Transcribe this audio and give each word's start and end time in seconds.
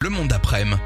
Le 0.00 0.10
monde 0.10 0.28
d'après-midi, 0.28 0.76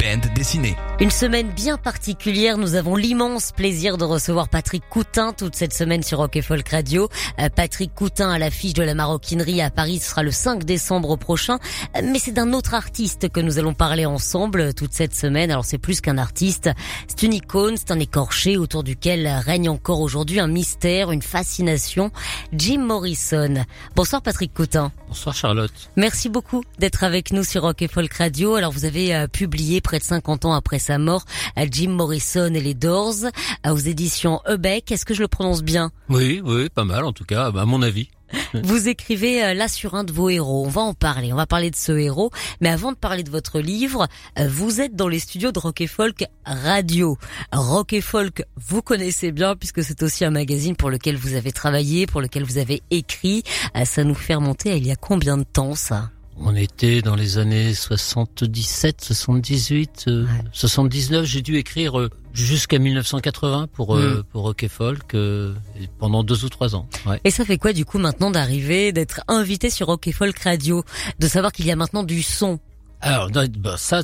bande 0.00 0.32
dessinée. 0.34 0.74
Une 0.98 1.10
semaine 1.10 1.50
bien 1.50 1.76
particulière, 1.76 2.56
nous 2.56 2.74
avons 2.74 2.96
l'immense 2.96 3.52
plaisir 3.52 3.98
de 3.98 4.04
recevoir 4.04 4.48
Patrick 4.48 4.82
Coutin 4.88 5.34
toute 5.34 5.54
cette 5.54 5.74
semaine 5.74 6.02
sur 6.02 6.16
Rock 6.16 6.36
et 6.36 6.42
Folk 6.42 6.66
Radio. 6.70 7.10
Euh, 7.38 7.50
Patrick 7.54 7.94
Coutin 7.94 8.30
à 8.30 8.38
l'affiche 8.38 8.72
de 8.72 8.82
la 8.82 8.94
maroquinerie 8.94 9.60
à 9.60 9.68
Paris 9.68 9.98
ce 9.98 10.08
sera 10.08 10.22
le 10.22 10.30
5 10.30 10.64
décembre 10.64 11.16
prochain, 11.16 11.58
Euh, 11.96 12.00
mais 12.02 12.18
c'est 12.18 12.32
d'un 12.32 12.54
autre 12.54 12.72
artiste 12.72 13.28
que 13.28 13.40
nous 13.40 13.58
allons 13.58 13.74
parler 13.74 14.06
ensemble 14.06 14.72
toute 14.72 14.94
cette 14.94 15.14
semaine. 15.14 15.50
Alors 15.50 15.66
c'est 15.66 15.76
plus 15.76 16.00
qu'un 16.00 16.16
artiste, 16.16 16.70
c'est 17.08 17.24
une 17.24 17.34
icône, 17.34 17.76
c'est 17.76 17.90
un 17.90 18.00
écorché 18.00 18.56
autour 18.56 18.84
duquel 18.84 19.28
règne 19.44 19.68
encore 19.68 20.00
aujourd'hui 20.00 20.40
un 20.40 20.46
mystère, 20.48 21.12
une 21.12 21.20
fascination. 21.20 22.10
Jim 22.54 22.80
Morrison. 22.86 23.66
Bonsoir 23.94 24.22
Patrick 24.22 24.54
Coutin. 24.54 24.92
Bonsoir 25.12 25.34
Charlotte. 25.34 25.90
Merci 25.94 26.30
beaucoup 26.30 26.64
d'être 26.78 27.04
avec 27.04 27.34
nous 27.34 27.44
sur 27.44 27.60
Rock 27.60 27.82
et 27.82 27.86
Folk 27.86 28.14
Radio. 28.14 28.54
Alors 28.54 28.72
vous 28.72 28.86
avez 28.86 29.14
euh, 29.14 29.26
publié 29.26 29.82
près 29.82 29.98
de 29.98 30.02
50 30.04 30.46
ans 30.46 30.54
après 30.54 30.78
sa 30.78 30.96
mort 30.96 31.26
euh, 31.58 31.66
Jim 31.70 31.90
Morrison 31.90 32.46
et 32.54 32.62
les 32.62 32.72
Doors 32.72 33.26
euh, 33.26 33.70
aux 33.74 33.76
éditions 33.76 34.40
Ebec. 34.48 34.90
Est-ce 34.90 35.04
que 35.04 35.12
je 35.12 35.20
le 35.20 35.28
prononce 35.28 35.62
bien? 35.62 35.90
Oui, 36.08 36.40
oui, 36.42 36.70
pas 36.70 36.84
mal 36.84 37.04
en 37.04 37.12
tout 37.12 37.26
cas, 37.26 37.52
à 37.54 37.66
mon 37.66 37.82
avis. 37.82 38.08
Vous 38.54 38.88
écrivez 38.88 39.44
euh, 39.44 39.54
là 39.54 39.68
sur 39.68 39.94
un 39.94 40.04
de 40.04 40.12
vos 40.12 40.30
héros. 40.30 40.64
On 40.66 40.68
va 40.68 40.82
en 40.82 40.94
parler. 40.94 41.32
On 41.32 41.36
va 41.36 41.46
parler 41.46 41.70
de 41.70 41.76
ce 41.76 41.92
héros. 41.92 42.30
Mais 42.60 42.68
avant 42.68 42.92
de 42.92 42.96
parler 42.96 43.22
de 43.22 43.30
votre 43.30 43.60
livre, 43.60 44.08
euh, 44.38 44.48
vous 44.48 44.80
êtes 44.80 44.94
dans 44.94 45.08
les 45.08 45.18
studios 45.18 45.52
de 45.52 45.58
Rock 45.58 45.80
et 45.80 45.86
Folk 45.86 46.24
Radio. 46.44 47.18
Rock 47.52 47.92
et 47.92 48.00
Folk, 48.00 48.44
vous 48.56 48.82
connaissez 48.82 49.32
bien 49.32 49.56
puisque 49.56 49.82
c'est 49.82 50.02
aussi 50.02 50.24
un 50.24 50.30
magazine 50.30 50.76
pour 50.76 50.90
lequel 50.90 51.16
vous 51.16 51.34
avez 51.34 51.52
travaillé, 51.52 52.06
pour 52.06 52.20
lequel 52.20 52.44
vous 52.44 52.58
avez 52.58 52.82
écrit. 52.90 53.42
Euh, 53.76 53.84
Ça 53.84 54.04
nous 54.04 54.14
fait 54.14 54.34
remonter 54.34 54.76
il 54.76 54.86
y 54.86 54.90
a 54.90 54.96
combien 54.96 55.36
de 55.36 55.44
temps 55.44 55.74
ça? 55.74 56.10
On 56.38 56.56
était 56.56 57.02
dans 57.02 57.14
les 57.14 57.38
années 57.38 57.74
77, 57.74 59.04
78, 59.04 60.04
euh, 60.08 60.26
79. 60.52 61.24
J'ai 61.24 61.42
dû 61.42 61.56
écrire 61.56 61.98
euh, 62.00 62.10
jusqu'à 62.32 62.78
1980 62.78 63.68
pour 63.72 63.94
euh, 63.96 64.18
Mm. 64.20 64.22
pour 64.32 64.42
Rock 64.42 64.62
et 64.62 64.68
Folk 64.68 65.14
euh, 65.14 65.54
pendant 65.98 66.24
deux 66.24 66.44
ou 66.44 66.48
trois 66.48 66.74
ans. 66.74 66.88
Ouais. 67.06 67.20
Et 67.24 67.30
ça 67.30 67.44
fait 67.44 67.58
quoi 67.58 67.72
du 67.72 67.84
coup 67.84 67.98
maintenant 67.98 68.30
d'arriver, 68.30 68.92
d'être 68.92 69.20
invité 69.28 69.70
sur 69.70 69.86
Rock 69.88 70.06
et 70.08 70.12
Folk 70.12 70.38
Radio, 70.38 70.84
de 71.18 71.26
savoir 71.28 71.52
qu'il 71.52 71.66
y 71.66 71.70
a 71.70 71.76
maintenant 71.76 72.02
du 72.02 72.22
son? 72.22 72.58
Alors 73.00 73.30
bah, 73.58 73.76
ça, 73.76 74.02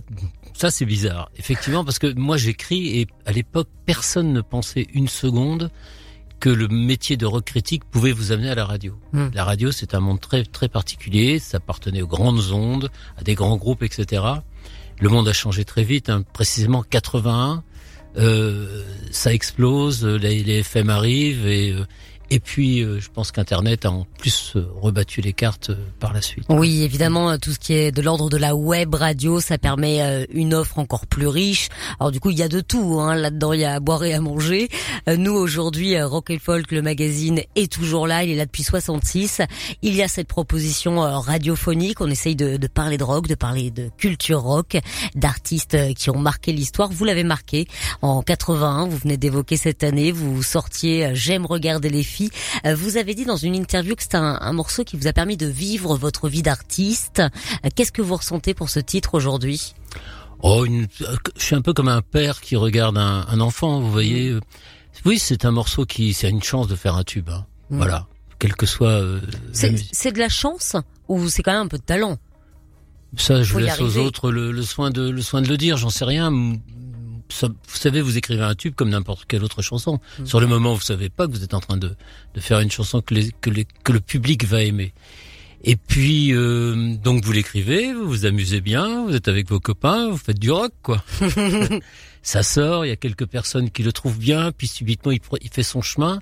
ça 0.54 0.70
c'est 0.70 0.84
bizarre, 0.84 1.30
effectivement, 1.38 1.84
parce 1.84 1.98
que 1.98 2.12
moi 2.14 2.36
j'écris 2.36 3.00
et 3.00 3.06
à 3.26 3.32
l'époque 3.32 3.68
personne 3.86 4.32
ne 4.32 4.40
pensait 4.42 4.86
une 4.92 5.08
seconde 5.08 5.70
que 6.40 6.48
le 6.48 6.68
métier 6.68 7.16
de 7.16 7.26
rock 7.26 7.44
critique 7.44 7.84
pouvait 7.84 8.12
vous 8.12 8.32
amener 8.32 8.50
à 8.50 8.54
la 8.54 8.64
radio. 8.64 8.98
Hmm. 9.12 9.28
La 9.34 9.44
radio 9.44 9.72
c'est 9.72 9.94
un 9.94 10.00
monde 10.00 10.20
très 10.20 10.44
très 10.44 10.68
particulier, 10.68 11.38
ça 11.38 11.58
appartenait 11.58 12.02
aux 12.02 12.06
grandes 12.06 12.52
ondes, 12.52 12.90
à 13.16 13.22
des 13.22 13.34
grands 13.34 13.56
groupes, 13.56 13.82
etc. 13.82 14.22
Le 15.00 15.08
monde 15.08 15.28
a 15.28 15.32
changé 15.32 15.64
très 15.64 15.84
vite, 15.84 16.08
hein, 16.10 16.24
précisément 16.32 16.82
81. 16.82 17.62
Euh, 18.16 18.82
ça 19.10 19.32
explose, 19.32 20.04
les, 20.04 20.42
les 20.42 20.60
FM 20.60 20.90
arrivent 20.90 21.46
et 21.46 21.70
euh, 21.70 21.84
et 22.30 22.40
puis 22.40 22.82
euh, 22.82 23.00
je 23.00 23.08
pense 23.08 23.32
qu'Internet 23.32 23.84
a 23.86 23.90
en 23.90 24.06
plus 24.18 24.52
euh, 24.56 24.66
rebattu 24.80 25.20
les 25.20 25.32
cartes 25.32 25.70
euh, 25.70 25.76
par 25.98 26.12
la 26.12 26.20
suite. 26.20 26.44
Oui, 26.48 26.82
évidemment, 26.82 27.38
tout 27.38 27.52
ce 27.52 27.58
qui 27.58 27.72
est 27.72 27.90
de 27.92 28.02
l'ordre 28.02 28.28
de 28.28 28.36
la 28.36 28.54
web 28.54 28.94
radio, 28.94 29.40
ça 29.40 29.56
permet 29.58 30.26
une 30.30 30.54
offre 30.54 30.78
encore 30.78 31.06
plus 31.06 31.26
riche. 31.26 31.68
Alors 32.00 32.12
du 32.12 32.20
coup, 32.20 32.30
il 32.30 32.38
y 32.38 32.42
a 32.42 32.48
de 32.48 32.60
tout 32.60 32.98
hein, 33.00 33.14
là-dedans, 33.14 33.52
il 33.52 33.60
y 33.60 33.64
a 33.64 33.74
à 33.74 33.80
boire 33.80 34.04
et 34.04 34.14
à 34.14 34.20
manger. 34.20 34.68
Nous 35.06 35.32
aujourd'hui, 35.32 36.00
Rock 36.00 36.30
and 36.30 36.38
Folk, 36.42 36.70
le 36.72 36.82
magazine 36.82 37.40
est 37.54 37.72
toujours 37.72 38.06
là, 38.06 38.24
il 38.24 38.30
est 38.30 38.36
là 38.36 38.46
depuis 38.46 38.62
66. 38.62 39.42
Il 39.82 39.94
y 39.94 40.02
a 40.02 40.08
cette 40.08 40.28
proposition 40.28 41.00
radiophonique, 41.00 42.00
on 42.00 42.08
essaye 42.08 42.36
de, 42.36 42.56
de 42.56 42.66
parler 42.66 42.98
de 42.98 43.04
rock, 43.04 43.26
de 43.26 43.34
parler 43.34 43.70
de 43.70 43.90
culture 43.96 44.42
rock, 44.42 44.78
d'artistes 45.14 45.94
qui 45.94 46.10
ont 46.10 46.18
marqué 46.18 46.52
l'histoire. 46.52 46.90
Vous 46.90 47.04
l'avez 47.04 47.24
marqué 47.24 47.66
en 48.02 48.22
81, 48.22 48.86
vous 48.86 48.98
venez 48.98 49.16
d'évoquer 49.16 49.56
cette 49.56 49.84
année, 49.84 50.12
vous 50.12 50.42
sortiez 50.42 51.10
J'aime 51.14 51.46
regarder 51.46 51.88
les 51.88 52.02
filles. 52.02 52.17
Euh, 52.66 52.74
Vous 52.74 52.96
avez 52.96 53.14
dit 53.14 53.24
dans 53.24 53.36
une 53.36 53.54
interview 53.54 53.94
que 53.94 54.02
c'est 54.02 54.14
un, 54.14 54.38
un 54.40 54.52
morceau 54.52 54.84
qui 54.84 54.96
vous 54.96 55.06
a 55.06 55.12
permis 55.12 55.36
de 55.36 55.46
vivre 55.46 55.96
votre 55.96 56.28
vie 56.28 56.42
d'artiste. 56.42 57.20
Euh, 57.20 57.68
Qu'est-ce 57.74 57.92
que 57.92 58.02
vous 58.02 58.16
ressentez 58.16 58.54
pour 58.54 58.68
ce 58.70 58.80
titre 58.80 59.14
aujourd'hui? 59.14 59.74
Oh, 60.42 60.64
une- 60.64 60.86
je 61.36 61.42
suis 61.44 61.54
un 61.56 61.62
peu 61.62 61.72
comme 61.72 61.88
un 61.88 62.02
père 62.02 62.40
qui 62.40 62.54
regarde 62.56 62.96
un, 62.98 63.26
un 63.28 63.40
enfant, 63.40 63.80
vous 63.80 63.90
voyez. 63.90 64.30
Mm. 64.32 64.40
Oui, 65.04 65.18
c'est 65.18 65.44
un 65.44 65.50
morceau 65.50 65.84
qui, 65.86 66.12
c'est 66.14 66.28
une 66.30 66.42
chance 66.42 66.68
de 66.68 66.76
faire 66.76 66.94
un 66.96 67.04
tube. 67.04 67.28
hein. 67.30 67.44
Mm. 67.70 67.76
Voilà, 67.78 68.06
quel 68.38 68.54
que 68.54 68.66
soit 68.66 68.88
euh, 69.00 69.20
C'est 69.52 70.12
de 70.12 70.18
la 70.18 70.28
chance 70.28 70.76
ou 71.08 71.28
c'est 71.28 71.42
quand 71.42 71.52
même 71.52 71.62
un 71.62 71.68
peu 71.68 71.78
de 71.78 71.82
talent? 71.82 72.18
Ça, 73.16 73.42
je 73.42 73.58
laisse 73.58 73.80
aux 73.80 73.96
autres 73.96 74.30
le, 74.30 74.52
le 74.52 74.62
soin 74.62 74.90
de 74.90 75.08
le 75.08 75.22
soin 75.22 75.40
de 75.40 75.48
le 75.48 75.56
dire. 75.56 75.76
J'en 75.78 75.88
sais 75.88 76.04
rien. 76.04 76.30
Vous 77.30 77.76
savez, 77.76 78.00
vous 78.00 78.16
écrivez 78.16 78.42
un 78.42 78.54
tube 78.54 78.74
comme 78.74 78.88
n'importe 78.90 79.24
quelle 79.26 79.44
autre 79.44 79.62
chanson. 79.62 80.00
Mm. 80.18 80.26
Sur 80.26 80.40
le 80.40 80.46
moment, 80.46 80.74
vous 80.74 80.80
savez 80.80 81.08
pas 81.08 81.26
que 81.26 81.32
vous 81.32 81.44
êtes 81.44 81.54
en 81.54 81.60
train 81.60 81.76
de, 81.76 81.94
de 82.34 82.40
faire 82.40 82.60
une 82.60 82.70
chanson 82.70 83.00
que, 83.00 83.14
les, 83.14 83.30
que, 83.40 83.50
les- 83.50 83.66
que 83.84 83.92
le 83.92 84.00
public 84.00 84.44
va 84.44 84.62
aimer. 84.62 84.92
Et 85.64 85.74
puis, 85.76 86.32
euh, 86.32 86.94
donc 87.02 87.24
vous 87.24 87.32
l'écrivez, 87.32 87.92
vous 87.92 88.06
vous 88.08 88.26
amusez 88.26 88.60
bien, 88.60 89.04
vous 89.04 89.14
êtes 89.14 89.26
avec 89.28 89.48
vos 89.48 89.58
copains, 89.60 90.08
vous 90.08 90.16
faites 90.16 90.38
du 90.38 90.50
rock, 90.52 90.72
quoi. 90.82 91.02
ça 92.22 92.42
sort, 92.42 92.84
il 92.86 92.88
y 92.88 92.92
a 92.92 92.96
quelques 92.96 93.26
personnes 93.26 93.70
qui 93.70 93.82
le 93.82 93.92
trouvent 93.92 94.18
bien, 94.18 94.52
puis 94.52 94.66
subitement 94.68 95.12
il 95.12 95.20
fait 95.50 95.62
son 95.62 95.82
chemin, 95.82 96.20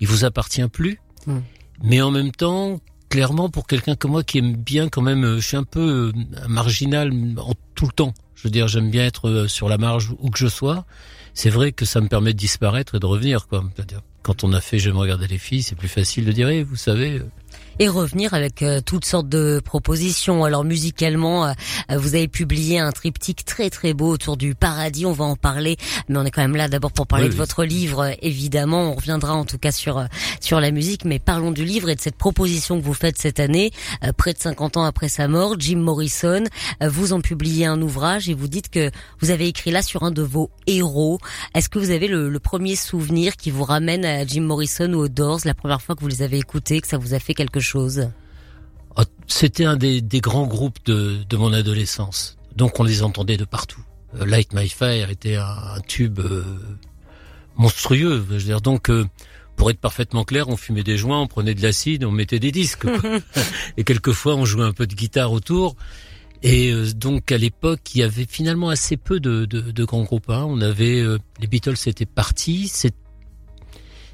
il 0.00 0.06
vous 0.06 0.24
appartient 0.24 0.66
plus. 0.68 1.00
Mm. 1.26 1.38
Mais 1.82 2.00
en 2.00 2.10
même 2.10 2.30
temps, 2.32 2.80
clairement, 3.08 3.48
pour 3.48 3.66
quelqu'un 3.66 3.96
comme 3.96 4.12
moi 4.12 4.22
qui 4.22 4.38
aime 4.38 4.54
bien 4.56 4.88
quand 4.88 5.02
même, 5.02 5.24
euh, 5.24 5.40
je 5.40 5.46
suis 5.46 5.56
un 5.56 5.64
peu 5.64 6.12
euh, 6.14 6.46
marginal 6.48 7.12
en 7.38 7.54
tout 7.74 7.86
le 7.86 7.92
temps. 7.92 8.14
Je 8.34 8.44
veux 8.44 8.50
dire, 8.50 8.68
j'aime 8.68 8.90
bien 8.90 9.04
être 9.04 9.28
euh, 9.28 9.48
sur 9.48 9.68
la 9.68 9.78
marge 9.78 10.14
où 10.18 10.30
que 10.30 10.38
je 10.38 10.46
sois. 10.46 10.84
C'est 11.34 11.50
vrai 11.50 11.72
que 11.72 11.84
ça 11.84 12.00
me 12.00 12.08
permet 12.08 12.32
de 12.32 12.38
disparaître 12.38 12.94
et 12.96 13.00
de 13.00 13.06
revenir, 13.06 13.46
quoi. 13.46 13.64
Quand 14.22 14.44
on 14.44 14.52
a 14.52 14.60
fait 14.60 14.78
J'aime 14.78 14.96
regarder 14.96 15.26
les 15.26 15.38
filles, 15.38 15.62
c'est 15.62 15.76
plus 15.76 15.88
facile 15.88 16.24
de 16.24 16.32
dire, 16.32 16.48
Eh, 16.48 16.62
vous 16.62 16.76
savez, 16.76 17.22
et 17.78 17.88
revenir 17.88 18.34
avec 18.34 18.62
euh, 18.62 18.80
toutes 18.84 19.04
sortes 19.04 19.28
de 19.28 19.60
propositions. 19.64 20.44
Alors 20.44 20.64
musicalement, 20.64 21.46
euh, 21.46 21.52
vous 21.96 22.14
avez 22.14 22.28
publié 22.28 22.78
un 22.78 22.90
triptyque 22.92 23.44
très 23.44 23.70
très 23.70 23.94
beau 23.94 24.08
autour 24.10 24.36
du 24.36 24.54
paradis. 24.54 25.06
On 25.06 25.12
va 25.12 25.24
en 25.24 25.36
parler, 25.36 25.76
mais 26.08 26.18
on 26.18 26.24
est 26.24 26.30
quand 26.30 26.42
même 26.42 26.56
là 26.56 26.68
d'abord 26.68 26.92
pour 26.92 27.06
parler 27.06 27.24
Oui, 27.26 27.30
de 27.30 27.34
oui. 27.34 27.38
votre 27.38 27.64
livre. 27.64 28.10
Évidemment, 28.22 28.90
on 28.90 28.94
reviendra 28.94 29.34
en 29.34 29.44
tout 29.44 29.58
cas 29.58 29.70
sur 29.72 29.98
euh, 29.98 30.06
sur 30.40 30.60
la 30.60 30.70
musique, 30.70 31.04
mais 31.04 31.18
parlons 31.18 31.52
du 31.52 31.64
livre 31.64 31.88
et 31.88 31.94
de 31.94 32.00
cette 32.00 32.16
proposition 32.16 32.78
que 32.80 32.84
vous 32.84 32.94
faites 32.94 33.18
cette 33.18 33.38
année, 33.40 33.70
euh, 34.04 34.12
près 34.12 34.32
de 34.32 34.38
50 34.38 34.76
ans 34.76 34.84
après 34.84 35.08
sa 35.08 35.28
mort. 35.28 35.54
Jim 35.58 35.78
Morrison, 35.78 36.44
euh, 36.82 36.88
vous 36.88 37.12
en 37.12 37.20
publiez 37.20 37.66
un 37.66 37.80
ouvrage 37.80 38.28
et 38.28 38.34
vous 38.34 38.48
dites 38.48 38.70
que 38.70 38.90
vous 39.20 39.30
avez 39.30 39.46
écrit 39.46 39.70
là 39.70 39.82
sur 39.82 40.02
un 40.02 40.10
de 40.10 40.22
vos 40.22 40.50
héros. 40.66 41.18
Est-ce 41.54 41.68
que 41.68 41.78
vous 41.78 41.90
avez 41.90 42.08
le, 42.08 42.28
le 42.28 42.38
premier 42.40 42.74
souvenir 42.76 43.36
qui 43.36 43.50
vous 43.50 43.64
ramène 43.64 44.04
à 44.04 44.26
Jim 44.26 44.42
Morrison 44.42 44.92
ou 44.94 44.98
aux 44.98 45.08
Doors, 45.08 45.40
la 45.44 45.54
première 45.54 45.80
fois 45.80 45.94
que 45.94 46.00
vous 46.00 46.08
les 46.08 46.22
avez 46.22 46.38
écoutés, 46.38 46.80
que 46.80 46.88
ça 46.88 46.98
vous 46.98 47.14
a 47.14 47.18
fait 47.20 47.34
quelque 47.34 47.60
chose 47.60 47.67
Ah, 48.96 49.04
C'était 49.26 49.64
un 49.64 49.76
des, 49.76 50.00
des 50.00 50.20
grands 50.20 50.46
groupes 50.46 50.78
de, 50.86 51.18
de 51.28 51.36
mon 51.36 51.52
adolescence. 51.52 52.36
Donc 52.56 52.80
on 52.80 52.84
les 52.84 53.02
entendait 53.02 53.36
de 53.36 53.44
partout. 53.44 53.82
Euh, 54.20 54.26
Light 54.26 54.52
My 54.54 54.68
Fire 54.68 55.10
était 55.10 55.36
un, 55.36 55.44
un 55.76 55.80
tube 55.80 56.18
euh, 56.20 56.42
monstrueux. 57.56 58.24
Je 58.28 58.34
veux 58.34 58.38
dire, 58.42 58.60
donc, 58.60 58.90
euh, 58.90 59.04
pour 59.56 59.70
être 59.70 59.80
parfaitement 59.80 60.24
clair, 60.24 60.48
on 60.48 60.56
fumait 60.56 60.82
des 60.84 60.96
joints, 60.96 61.20
on 61.20 61.26
prenait 61.26 61.54
de 61.54 61.62
l'acide, 61.62 62.04
on 62.04 62.10
mettait 62.12 62.38
des 62.38 62.52
disques. 62.52 62.86
et 63.76 63.84
quelquefois, 63.84 64.34
on 64.36 64.44
jouait 64.44 64.64
un 64.64 64.72
peu 64.72 64.86
de 64.86 64.94
guitare 64.94 65.32
autour. 65.32 65.76
Et 66.42 66.70
euh, 66.72 66.92
donc, 66.92 67.32
à 67.32 67.38
l'époque, 67.38 67.80
il 67.94 67.98
y 67.98 68.02
avait 68.04 68.26
finalement 68.28 68.68
assez 68.68 68.96
peu 68.96 69.18
de, 69.20 69.44
de, 69.44 69.60
de 69.60 69.84
grands 69.84 70.04
groupes. 70.04 70.30
hein. 70.30 70.44
On 70.48 70.60
avait 70.60 71.02
les 71.40 71.46
Beatles, 71.48 71.76
c'était 71.76 72.06
parti. 72.06 72.68
C'est- 72.68 72.94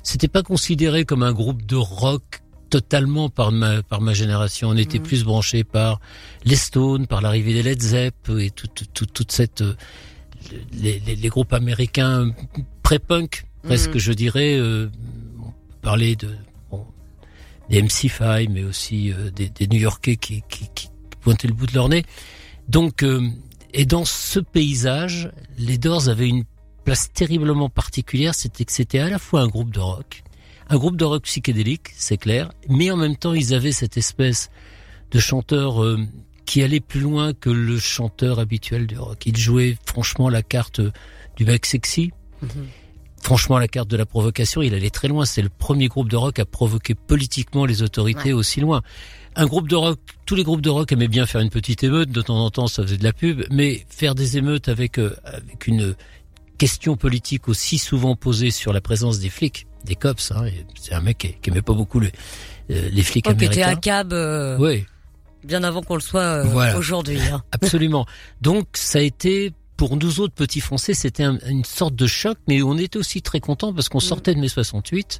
C'était 0.02 0.28
pas 0.28 0.42
considéré 0.42 1.04
comme 1.04 1.22
un 1.22 1.32
groupe 1.32 1.64
de 1.66 1.76
rock 1.76 2.42
totalement 2.78 3.28
par 3.30 3.52
ma 3.52 3.82
par 3.84 4.00
ma 4.00 4.14
génération. 4.14 4.68
On 4.70 4.76
était 4.76 4.98
Mhm. 4.98 5.04
plus 5.08 5.22
branché 5.30 5.62
par 5.62 6.00
les 6.44 6.56
Stones, 6.56 7.06
par 7.06 7.20
l'arrivée 7.22 7.52
des 7.54 7.62
Led 7.62 7.80
Zepp 7.80 8.16
et 8.44 8.50
toute 8.50 8.82
toute 8.92 9.12
toute 9.12 9.30
cette 9.32 9.60
euh, 9.62 9.74
les, 10.82 10.98
les, 11.06 11.14
les 11.14 11.28
groupes 11.28 11.52
américains 11.52 12.32
pré-punk 12.82 13.44
presque 13.62 13.94
Mhm. 13.94 13.98
je 14.06 14.12
dirais. 14.12 14.54
Euh, 14.56 14.90
on 15.46 15.52
parlait 15.82 16.16
de 16.16 16.30
bon, 16.70 16.84
des 17.70 17.80
MC5 17.80 18.48
mais 18.50 18.64
aussi 18.64 19.12
euh, 19.12 19.30
des, 19.30 19.48
des 19.50 19.66
New-Yorkais 19.68 20.16
qui, 20.16 20.42
qui 20.48 20.64
qui 20.74 20.88
pointer 21.20 21.46
le 21.46 21.54
bout 21.54 21.66
de 21.68 21.74
leur 21.74 21.88
nez. 21.88 22.02
Donc, 22.68 23.02
euh, 23.04 23.22
et 23.72 23.86
dans 23.86 24.04
ce 24.04 24.40
paysage, 24.40 25.30
les 25.58 25.78
Doors 25.78 26.08
avaient 26.08 26.28
une 26.28 26.44
place 26.84 27.12
terriblement 27.12 27.68
particulière, 27.70 28.34
c'était 28.34 28.64
que 28.64 28.72
c'était 28.72 28.98
à 28.98 29.08
la 29.08 29.18
fois 29.18 29.40
un 29.42 29.48
groupe 29.48 29.70
de 29.72 29.80
rock, 29.80 30.22
un 30.68 30.76
groupe 30.76 30.96
de 30.96 31.04
rock 31.04 31.24
psychédélique, 31.24 31.88
c'est 31.94 32.16
clair, 32.16 32.50
mais 32.68 32.90
en 32.90 32.96
même 32.96 33.16
temps 33.16 33.34
ils 33.34 33.54
avaient 33.54 33.72
cette 33.72 33.96
espèce 33.96 34.50
de 35.10 35.18
chanteur 35.18 35.82
euh, 35.82 35.98
qui 36.46 36.62
allait 36.62 36.80
plus 36.80 37.00
loin 37.00 37.32
que 37.32 37.50
le 37.50 37.78
chanteur 37.78 38.38
habituel 38.38 38.86
du 38.86 38.98
rock. 38.98 39.26
Ils 39.26 39.36
jouaient 39.36 39.76
franchement 39.86 40.28
la 40.28 40.42
carte 40.42 40.80
du 41.36 41.44
mec 41.44 41.66
sexy. 41.66 42.12
Mhm. 42.42 42.48
Franchement, 43.22 43.58
la 43.58 43.68
carte 43.68 43.88
de 43.88 43.96
la 43.96 44.04
provocation, 44.04 44.60
il 44.60 44.74
allait 44.74 44.90
très 44.90 45.08
loin. 45.08 45.24
C'est 45.24 45.40
le 45.40 45.48
premier 45.48 45.88
groupe 45.88 46.10
de 46.10 46.16
rock 46.16 46.38
à 46.38 46.44
provoquer 46.44 46.94
politiquement 46.94 47.64
les 47.64 47.82
autorités 47.82 48.34
aussi 48.34 48.60
loin. 48.60 48.82
Un 49.34 49.46
groupe 49.46 49.66
de 49.66 49.76
rock, 49.76 49.98
tous 50.26 50.34
les 50.34 50.42
groupes 50.42 50.60
de 50.60 50.68
rock 50.68 50.92
aimaient 50.92 51.08
bien 51.08 51.24
faire 51.24 51.40
une 51.40 51.48
petite 51.48 51.82
émeute. 51.82 52.10
De 52.10 52.20
temps 52.20 52.44
en 52.44 52.50
temps, 52.50 52.66
ça 52.66 52.82
faisait 52.82 52.98
de 52.98 53.04
la 53.04 53.14
pub. 53.14 53.42
Mais 53.50 53.86
faire 53.88 54.14
des 54.14 54.36
émeutes 54.36 54.68
avec, 54.68 54.98
euh, 54.98 55.16
avec 55.24 55.66
une 55.66 55.96
question 56.58 56.96
politique 56.96 57.48
aussi 57.48 57.78
souvent 57.78 58.16
posée 58.16 58.50
sur 58.50 58.72
la 58.72 58.80
présence 58.80 59.18
des 59.18 59.28
flics, 59.28 59.66
des 59.84 59.96
cops, 59.96 60.32
hein, 60.32 60.46
c'est 60.80 60.94
un 60.94 61.00
mec 61.00 61.18
qui, 61.18 61.34
qui, 61.34 61.50
aimait 61.50 61.62
pas 61.62 61.74
beaucoup 61.74 62.00
les, 62.00 62.12
euh, 62.70 62.88
les 62.90 63.02
flics 63.02 63.26
américains. 63.26 63.52
Qui 63.52 63.60
était 63.60 63.68
à 63.68 63.76
cab. 63.76 64.12
Euh, 64.12 64.56
oui. 64.58 64.84
Bien 65.44 65.62
avant 65.62 65.82
qu'on 65.82 65.96
le 65.96 66.00
soit 66.00 66.44
aujourd'hui. 66.76 67.20
Hein. 67.20 67.42
Absolument. 67.52 68.06
Donc 68.40 68.68
ça 68.74 68.98
a 68.98 69.02
été 69.02 69.52
pour 69.76 69.96
nous 69.96 70.20
autres 70.20 70.34
petits 70.34 70.60
Français, 70.60 70.94
c'était 70.94 71.24
une 71.24 71.64
sorte 71.64 71.94
de 71.94 72.06
choc, 72.06 72.38
mais 72.48 72.62
on 72.62 72.78
était 72.78 72.96
aussi 72.96 73.22
très 73.22 73.40
contents 73.40 73.72
parce 73.72 73.88
qu'on 73.88 73.98
mm. 73.98 74.02
sortait 74.02 74.34
de 74.34 74.40
mai 74.40 74.48
68. 74.48 75.18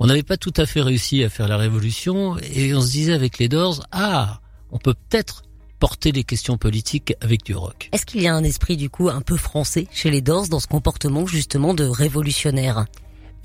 On 0.00 0.06
n'avait 0.06 0.22
pas 0.22 0.36
tout 0.36 0.52
à 0.56 0.66
fait 0.66 0.80
réussi 0.80 1.22
à 1.22 1.28
faire 1.28 1.48
la 1.48 1.56
révolution 1.56 2.36
et 2.38 2.74
on 2.74 2.80
se 2.80 2.90
disait 2.90 3.12
avec 3.12 3.38
les 3.38 3.48
Doors, 3.48 3.84
ah, 3.92 4.40
on 4.70 4.78
peut 4.78 4.94
peut-être 4.94 5.42
porter 5.84 6.12
des 6.12 6.24
questions 6.24 6.56
politiques 6.56 7.12
avec 7.20 7.44
du 7.44 7.54
rock. 7.54 7.90
Est-ce 7.92 8.06
qu'il 8.06 8.22
y 8.22 8.26
a 8.26 8.34
un 8.34 8.42
esprit 8.42 8.78
du 8.78 8.88
coup 8.88 9.10
un 9.10 9.20
peu 9.20 9.36
français 9.36 9.86
chez 9.92 10.10
les 10.10 10.22
Doors 10.22 10.48
dans 10.48 10.58
ce 10.58 10.66
comportement 10.66 11.26
justement 11.26 11.74
de 11.74 11.84
révolutionnaire? 11.84 12.86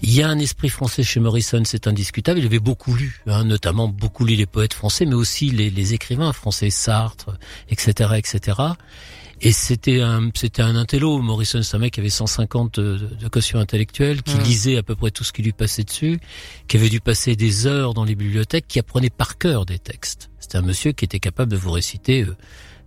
Il 0.02 0.14
y 0.14 0.24
a 0.24 0.30
un 0.30 0.40
esprit 0.40 0.70
français 0.70 1.04
chez 1.04 1.20
Morrison, 1.20 1.62
c'est 1.66 1.86
indiscutable. 1.86 2.40
Il 2.40 2.46
avait 2.46 2.60
beaucoup 2.60 2.96
lu, 2.96 3.22
hein, 3.28 3.44
notamment 3.44 3.90
beaucoup 3.90 4.24
lu 4.24 4.36
les 4.36 4.46
poètes 4.46 4.74
français, 4.74 5.06
mais 5.06 5.16
aussi 5.16 5.50
les, 5.50 5.70
les 5.70 5.94
écrivains 5.94 6.32
français, 6.32 6.70
Sartre, 6.70 7.38
etc., 7.68 8.12
etc. 8.16 8.58
Et 9.42 9.52
c'était 9.52 10.00
un, 10.00 10.30
c'était 10.34 10.62
un 10.62 10.78
intello. 10.78 11.20
Morrison, 11.20 11.62
c'est 11.62 11.76
un 11.76 11.80
mec 11.80 11.94
qui 11.94 12.00
avait 12.00 12.10
150 12.10 12.80
de, 12.80 12.98
de 13.20 13.28
quotient 13.28 13.60
intellectuel, 13.60 14.24
qui 14.24 14.38
lisait 14.38 14.78
à 14.78 14.84
peu 14.84 14.96
près 14.96 15.12
tout 15.12 15.26
ce 15.26 15.34
qui 15.34 15.44
lui 15.44 15.52
passait 15.52 15.84
dessus, 15.84 16.20
qui 16.70 16.78
avait 16.78 16.90
dû 16.90 17.02
passer 17.02 17.36
des 17.36 17.68
heures 17.68 17.94
dans 17.94 18.06
les 18.06 18.16
bibliothèques, 18.16 18.68
qui 18.70 18.80
apprenait 18.80 19.10
par 19.10 19.38
cœur 19.38 19.66
des 19.66 19.80
textes. 19.80 20.30
C'était 20.50 20.58
un 20.58 20.68
monsieur 20.68 20.94
qui 20.94 21.06
était 21.06 21.20
capable 21.20 21.52
de 21.52 21.58
vous 21.58 21.72
réciter 21.72 22.26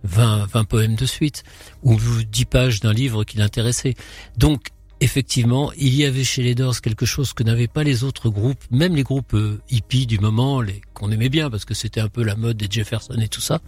20, 0.03 0.41
euh, 0.41 0.45
20 0.51 0.63
poèmes 0.65 0.95
de 0.95 1.05
suite, 1.05 1.43
ou 1.81 1.97
10 1.97 2.45
pages 2.45 2.79
d'un 2.81 2.91
livre 2.91 3.23
qui 3.23 3.37
l'intéressait. 3.37 3.93
Donc, 4.37 4.67
effectivement, 4.99 5.71
il 5.77 5.95
y 5.95 6.03
avait 6.03 6.25
chez 6.25 6.43
les 6.43 6.55
Doors 6.55 6.81
quelque 6.81 7.05
chose 7.05 7.31
que 7.31 7.43
n'avaient 7.43 7.69
pas 7.69 7.83
les 7.83 8.03
autres 8.03 8.29
groupes, 8.29 8.63
même 8.69 8.95
les 8.95 9.03
groupes 9.03 9.33
euh, 9.33 9.61
hippies 9.69 10.05
du 10.05 10.19
moment, 10.19 10.61
les 10.61 10.81
qu'on 10.93 11.09
aimait 11.09 11.29
bien 11.29 11.49
parce 11.49 11.63
que 11.63 11.73
c'était 11.73 12.01
un 12.01 12.09
peu 12.09 12.23
la 12.23 12.35
mode 12.35 12.57
des 12.57 12.67
Jefferson 12.69 13.17
et 13.19 13.29
tout 13.29 13.41
ça. 13.41 13.61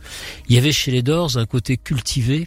Il 0.49 0.55
y 0.55 0.57
avait 0.57 0.73
chez 0.73 0.91
les 0.91 1.01
Doors 1.01 1.37
un 1.37 1.45
côté 1.45 1.77
cultivé 1.77 2.45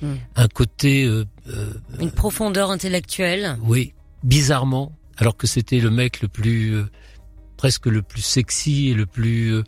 Hmm. 0.00 0.14
un 0.36 0.48
côté... 0.48 1.04
Euh, 1.04 1.24
euh, 1.48 1.72
Une 1.98 2.12
profondeur 2.12 2.70
intellectuelle. 2.70 3.58
Oui, 3.62 3.94
bizarrement, 4.22 4.92
alors 5.16 5.36
que 5.36 5.46
c'était 5.46 5.80
le 5.80 5.90
mec 5.90 6.20
le 6.20 6.28
plus... 6.28 6.74
Euh, 6.74 6.84
presque 7.56 7.86
le 7.86 8.02
plus 8.02 8.22
sexy 8.22 8.88
et 8.90 8.94
le 8.94 9.06
plus... 9.06 9.62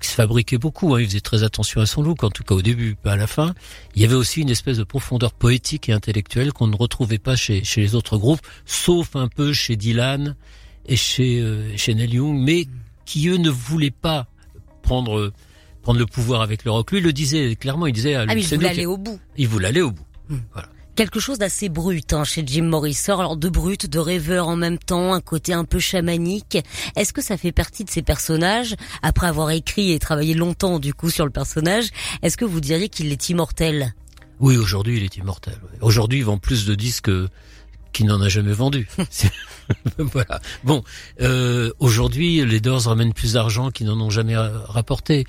qui 0.00 0.08
se 0.08 0.14
fabriquait 0.14 0.58
beaucoup, 0.58 0.94
hein. 0.94 1.00
il 1.00 1.06
faisait 1.06 1.20
très 1.20 1.42
attention 1.42 1.80
à 1.80 1.86
son 1.86 2.02
look, 2.02 2.24
en 2.24 2.30
tout 2.30 2.42
cas 2.42 2.54
au 2.54 2.62
début, 2.62 2.96
pas 2.96 3.12
à 3.12 3.16
la 3.16 3.26
fin. 3.26 3.54
Il 3.94 4.02
y 4.02 4.04
avait 4.04 4.14
aussi 4.14 4.40
une 4.40 4.50
espèce 4.50 4.78
de 4.78 4.84
profondeur 4.84 5.32
poétique 5.32 5.88
et 5.88 5.92
intellectuelle 5.92 6.52
qu'on 6.52 6.66
ne 6.66 6.76
retrouvait 6.76 7.18
pas 7.18 7.36
chez, 7.36 7.62
chez 7.64 7.80
les 7.80 7.94
autres 7.94 8.18
groupes, 8.18 8.40
sauf 8.64 9.14
un 9.14 9.28
peu 9.28 9.52
chez 9.52 9.76
Dylan 9.76 10.34
et 10.86 10.96
chez, 10.96 11.44
chez 11.76 11.94
Neil 11.94 12.14
Young, 12.14 12.36
mais 12.38 12.66
qui 13.04 13.28
eux 13.28 13.36
ne 13.36 13.50
voulaient 13.50 13.90
pas 13.90 14.26
prendre 14.82 15.32
prendre 15.82 15.98
le 15.98 16.06
pouvoir 16.06 16.42
avec 16.42 16.64
le 16.64 16.70
rock. 16.70 16.90
Lui 16.92 17.00
le 17.00 17.12
disait 17.12 17.56
clairement, 17.56 17.86
il 17.86 17.92
disait... 17.92 18.14
Ah, 18.14 18.26
mais 18.26 18.42
il 18.42 18.46
voulait 18.46 18.68
aller 18.68 18.86
au 18.86 18.98
bout. 18.98 19.18
Il 19.36 19.48
voulait 19.48 19.68
aller 19.68 19.80
au 19.80 19.90
bout. 19.90 20.06
Hmm. 20.28 20.38
Voilà. 20.52 20.68
Quelque 21.00 21.18
chose 21.18 21.38
d'assez 21.38 21.70
brut 21.70 22.12
hein, 22.12 22.24
chez 22.24 22.42
Jim 22.46 22.64
Morrison, 22.64 23.18
alors 23.18 23.38
de 23.38 23.48
brut, 23.48 23.88
de 23.88 23.98
rêveur 23.98 24.48
en 24.48 24.56
même 24.56 24.76
temps, 24.76 25.14
un 25.14 25.22
côté 25.22 25.54
un 25.54 25.64
peu 25.64 25.78
chamanique. 25.78 26.58
Est-ce 26.94 27.14
que 27.14 27.22
ça 27.22 27.38
fait 27.38 27.52
partie 27.52 27.84
de 27.84 27.90
ces 27.90 28.02
personnages 28.02 28.76
Après 29.00 29.26
avoir 29.26 29.50
écrit 29.50 29.92
et 29.92 29.98
travaillé 29.98 30.34
longtemps 30.34 30.78
du 30.78 30.92
coup 30.92 31.08
sur 31.08 31.24
le 31.24 31.30
personnage, 31.30 31.86
est-ce 32.20 32.36
que 32.36 32.44
vous 32.44 32.60
diriez 32.60 32.90
qu'il 32.90 33.10
est 33.10 33.30
immortel? 33.30 33.94
Oui, 34.40 34.58
aujourd'hui 34.58 34.98
il 34.98 35.04
est 35.04 35.16
immortel. 35.16 35.54
Aujourd'hui 35.80 36.18
il 36.18 36.24
vend 36.26 36.36
plus 36.36 36.66
de 36.66 36.74
disques 36.74 37.10
qu'il 37.94 38.04
n'en 38.04 38.20
a 38.20 38.28
jamais 38.28 38.52
vendu. 38.52 38.86
voilà. 39.96 40.38
Bon, 40.64 40.84
euh, 41.22 41.72
aujourd'hui 41.78 42.44
les 42.44 42.60
Doors 42.60 42.82
ramènent 42.82 43.14
plus 43.14 43.32
d'argent 43.32 43.70
qu'ils 43.70 43.86
n'en 43.86 43.98
ont 44.02 44.10
jamais 44.10 44.36
rapporté. 44.36 45.24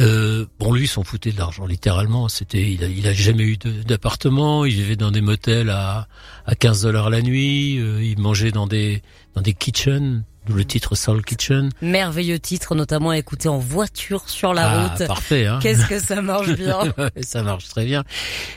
Euh, 0.00 0.46
bon, 0.58 0.72
lui, 0.72 0.86
s'en 0.86 1.04
foutait 1.04 1.32
de 1.32 1.38
l'argent, 1.38 1.66
littéralement. 1.66 2.28
C'était, 2.28 2.72
il 2.72 2.84
a, 2.84 2.88
il 2.88 3.06
a 3.06 3.12
jamais 3.12 3.44
eu 3.44 3.56
d'appartement. 3.56 4.64
Il 4.64 4.74
vivait 4.74 4.96
dans 4.96 5.10
des 5.10 5.20
motels 5.20 5.70
à, 5.70 6.08
à 6.46 6.54
15 6.54 6.82
dollars 6.82 7.10
la 7.10 7.22
nuit. 7.22 7.78
Euh, 7.78 8.02
il 8.02 8.18
mangeait 8.18 8.52
dans 8.52 8.66
des, 8.66 9.02
dans 9.34 9.42
des 9.42 9.54
kitchens. 9.54 10.22
D'où 10.46 10.52
le 10.52 10.64
titre 10.66 10.94
Soul 10.94 11.24
Kitchen. 11.24 11.70
Merveilleux 11.80 12.38
titre, 12.38 12.74
notamment 12.74 13.10
à 13.10 13.18
écouter 13.18 13.48
en 13.48 13.56
voiture 13.56 14.28
sur 14.28 14.52
la 14.52 14.68
ah, 14.68 14.88
route. 14.88 15.06
Parfait. 15.06 15.46
Hein 15.46 15.58
Qu'est-ce 15.62 15.86
que 15.86 15.98
ça 16.00 16.20
marche 16.20 16.54
bien. 16.54 16.80
ça 17.22 17.42
marche 17.42 17.68
très 17.68 17.86
bien. 17.86 18.04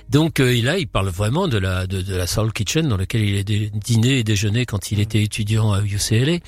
Donc 0.09 0.41
euh, 0.41 0.61
là, 0.61 0.77
il 0.77 0.87
parle 0.89 1.07
vraiment 1.07 1.47
de 1.47 1.57
la 1.57 1.87
de, 1.87 2.01
de 2.01 2.15
la 2.15 2.27
Soul 2.27 2.51
Kitchen 2.51 2.89
dans 2.89 2.97
laquelle 2.97 3.21
il 3.21 3.35
est 3.35 3.73
dîné 3.73 4.19
et 4.19 4.23
déjeuné 4.25 4.65
quand 4.65 4.91
il 4.91 4.99
était 4.99 5.23
étudiant 5.23 5.71
à 5.71 5.81
UCLA. 5.81 6.39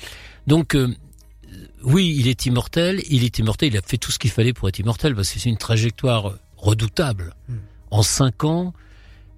Donc 0.46 0.74
euh, 0.74 0.94
oui, 1.82 2.14
il 2.18 2.28
est 2.28 2.46
immortel, 2.46 3.02
il 3.08 3.24
est 3.24 3.38
immortel, 3.38 3.68
il 3.68 3.76
a 3.76 3.82
fait 3.82 3.98
tout 3.98 4.10
ce 4.10 4.18
qu'il 4.18 4.30
fallait 4.30 4.52
pour 4.52 4.68
être 4.68 4.78
immortel, 4.78 5.14
parce 5.14 5.32
que 5.32 5.38
c'est 5.38 5.48
une 5.48 5.56
trajectoire 5.56 6.34
redoutable. 6.56 7.34
Hmm. 7.48 7.56
En 7.90 8.02
cinq 8.02 8.44
ans, 8.44 8.72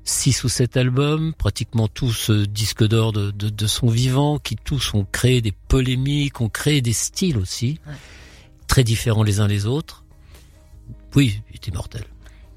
six 0.04 0.44
ou 0.44 0.48
sept 0.48 0.76
albums, 0.76 1.32
pratiquement 1.34 1.88
tous 1.88 2.30
euh, 2.30 2.46
disques 2.46 2.86
d'or 2.86 3.12
de, 3.12 3.30
de, 3.30 3.66
son 3.66 3.88
vivant, 3.88 4.38
qui 4.38 4.56
tous 4.56 4.94
ont 4.94 5.06
créé 5.10 5.40
des 5.40 5.52
polémiques, 5.52 6.40
ont 6.40 6.48
créé 6.48 6.82
des 6.82 6.92
styles 6.92 7.38
aussi, 7.38 7.78
très 8.66 8.84
différents 8.84 9.22
les 9.22 9.40
uns 9.40 9.48
les 9.48 9.66
autres. 9.66 10.04
Oui, 11.14 11.40
il 11.50 11.54
est 11.54 11.66
immortel. 11.68 12.04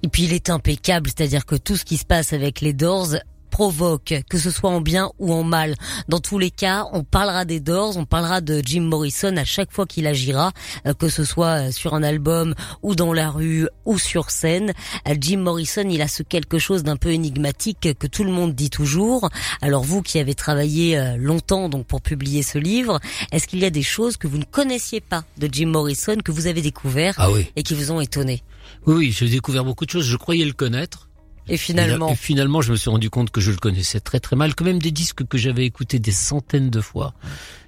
Et 0.04 0.08
puis 0.08 0.24
il 0.24 0.34
est 0.34 0.50
impeccable, 0.50 1.10
c'est-à-dire 1.10 1.46
que 1.46 1.56
tout 1.56 1.76
ce 1.76 1.86
qui 1.86 1.98
se 1.98 2.06
passe 2.06 2.34
avec 2.34 2.62
les 2.62 2.74
Doors 2.74 3.16
provoque, 3.56 4.14
que 4.30 4.38
ce 4.38 4.52
soit 4.52 4.70
en 4.70 4.82
bien 4.82 5.12
ou 5.18 5.32
en 5.32 5.44
mal. 5.44 5.76
Dans 6.10 6.20
tous 6.20 6.38
les 6.38 6.52
cas, 6.52 6.88
on 6.92 7.06
parlera 7.06 7.46
des 7.46 7.62
Doors, 7.62 7.96
on 7.96 8.04
parlera 8.04 8.42
de 8.42 8.62
Jim 8.62 8.82
Morrison 8.82 9.38
à 9.38 9.46
chaque 9.46 9.72
fois 9.72 9.86
qu'il 9.86 10.08
agira, 10.08 10.52
euh, 10.86 10.94
que 10.94 11.08
ce 11.08 11.24
soit 11.24 11.68
euh, 11.68 11.72
sur 11.72 11.94
un 11.94 12.04
album 12.04 12.54
ou 12.84 12.96
dans 12.96 13.14
la 13.14 13.30
rue 13.30 13.70
ou 13.86 13.98
sur 13.98 14.30
scène. 14.30 14.74
Euh, 15.08 15.16
Jim 15.18 15.38
Morrison, 15.38 15.88
il 15.90 16.02
a 16.02 16.10
ce 16.10 16.22
quelque 16.22 16.60
chose 16.60 16.84
d'un 16.84 16.98
peu 16.98 17.12
énigmatique 17.14 17.98
que 17.98 18.08
tout 18.08 18.26
le 18.26 18.32
monde 18.32 18.54
dit 18.56 18.70
toujours. 18.70 19.30
Alors 19.62 19.86
vous 19.86 20.02
qui 20.02 20.20
avez 20.20 20.36
travaillé 20.36 21.16
longtemps 21.18 21.70
donc 21.70 21.86
pour 21.86 22.02
publier 22.02 22.44
ce 22.44 22.58
livre, 22.58 23.00
est-ce 23.32 23.48
qu'il 23.48 23.60
y 23.60 23.66
a 23.66 23.70
des 23.70 23.84
choses 23.84 24.18
que 24.18 24.28
vous 24.28 24.38
ne 24.38 24.44
connaissiez 24.44 25.00
pas 25.00 25.24
de 25.38 25.48
Jim 25.50 25.68
Morrison 25.68 26.18
que 26.18 26.34
vous 26.34 26.48
avez 26.48 26.62
découvert 26.62 27.14
ah 27.20 27.32
oui. 27.32 27.48
et 27.56 27.64
qui 27.64 27.74
vous 27.74 27.94
ont 27.94 28.02
étonné? 28.02 28.44
Oui, 28.86 28.96
oui, 28.96 29.16
j'ai 29.18 29.30
découvert 29.30 29.64
beaucoup 29.64 29.86
de 29.86 29.92
choses. 29.92 30.06
Je 30.06 30.18
croyais 30.18 30.44
le 30.44 30.52
connaître. 30.52 31.08
Et 31.48 31.58
finalement, 31.58 32.10
et 32.10 32.16
finalement, 32.16 32.62
je 32.62 32.72
me 32.72 32.78
suis 32.78 32.90
rendu 32.90 33.10
compte 33.10 33.32
que 33.32 33.42
je 33.42 33.52
le 33.52 33.58
connaissais 33.58 34.00
très 34.00 34.20
très 34.20 34.36
mal. 34.36 34.56
Quand 34.56 34.66
même 34.66 34.82
des 34.82 34.92
disques 34.92 35.28
que 35.28 35.38
j'avais 35.38 35.66
écoutés 35.66 36.00
des 36.00 36.12
centaines 36.12 36.70
de 36.70 36.82
fois. 36.82 37.14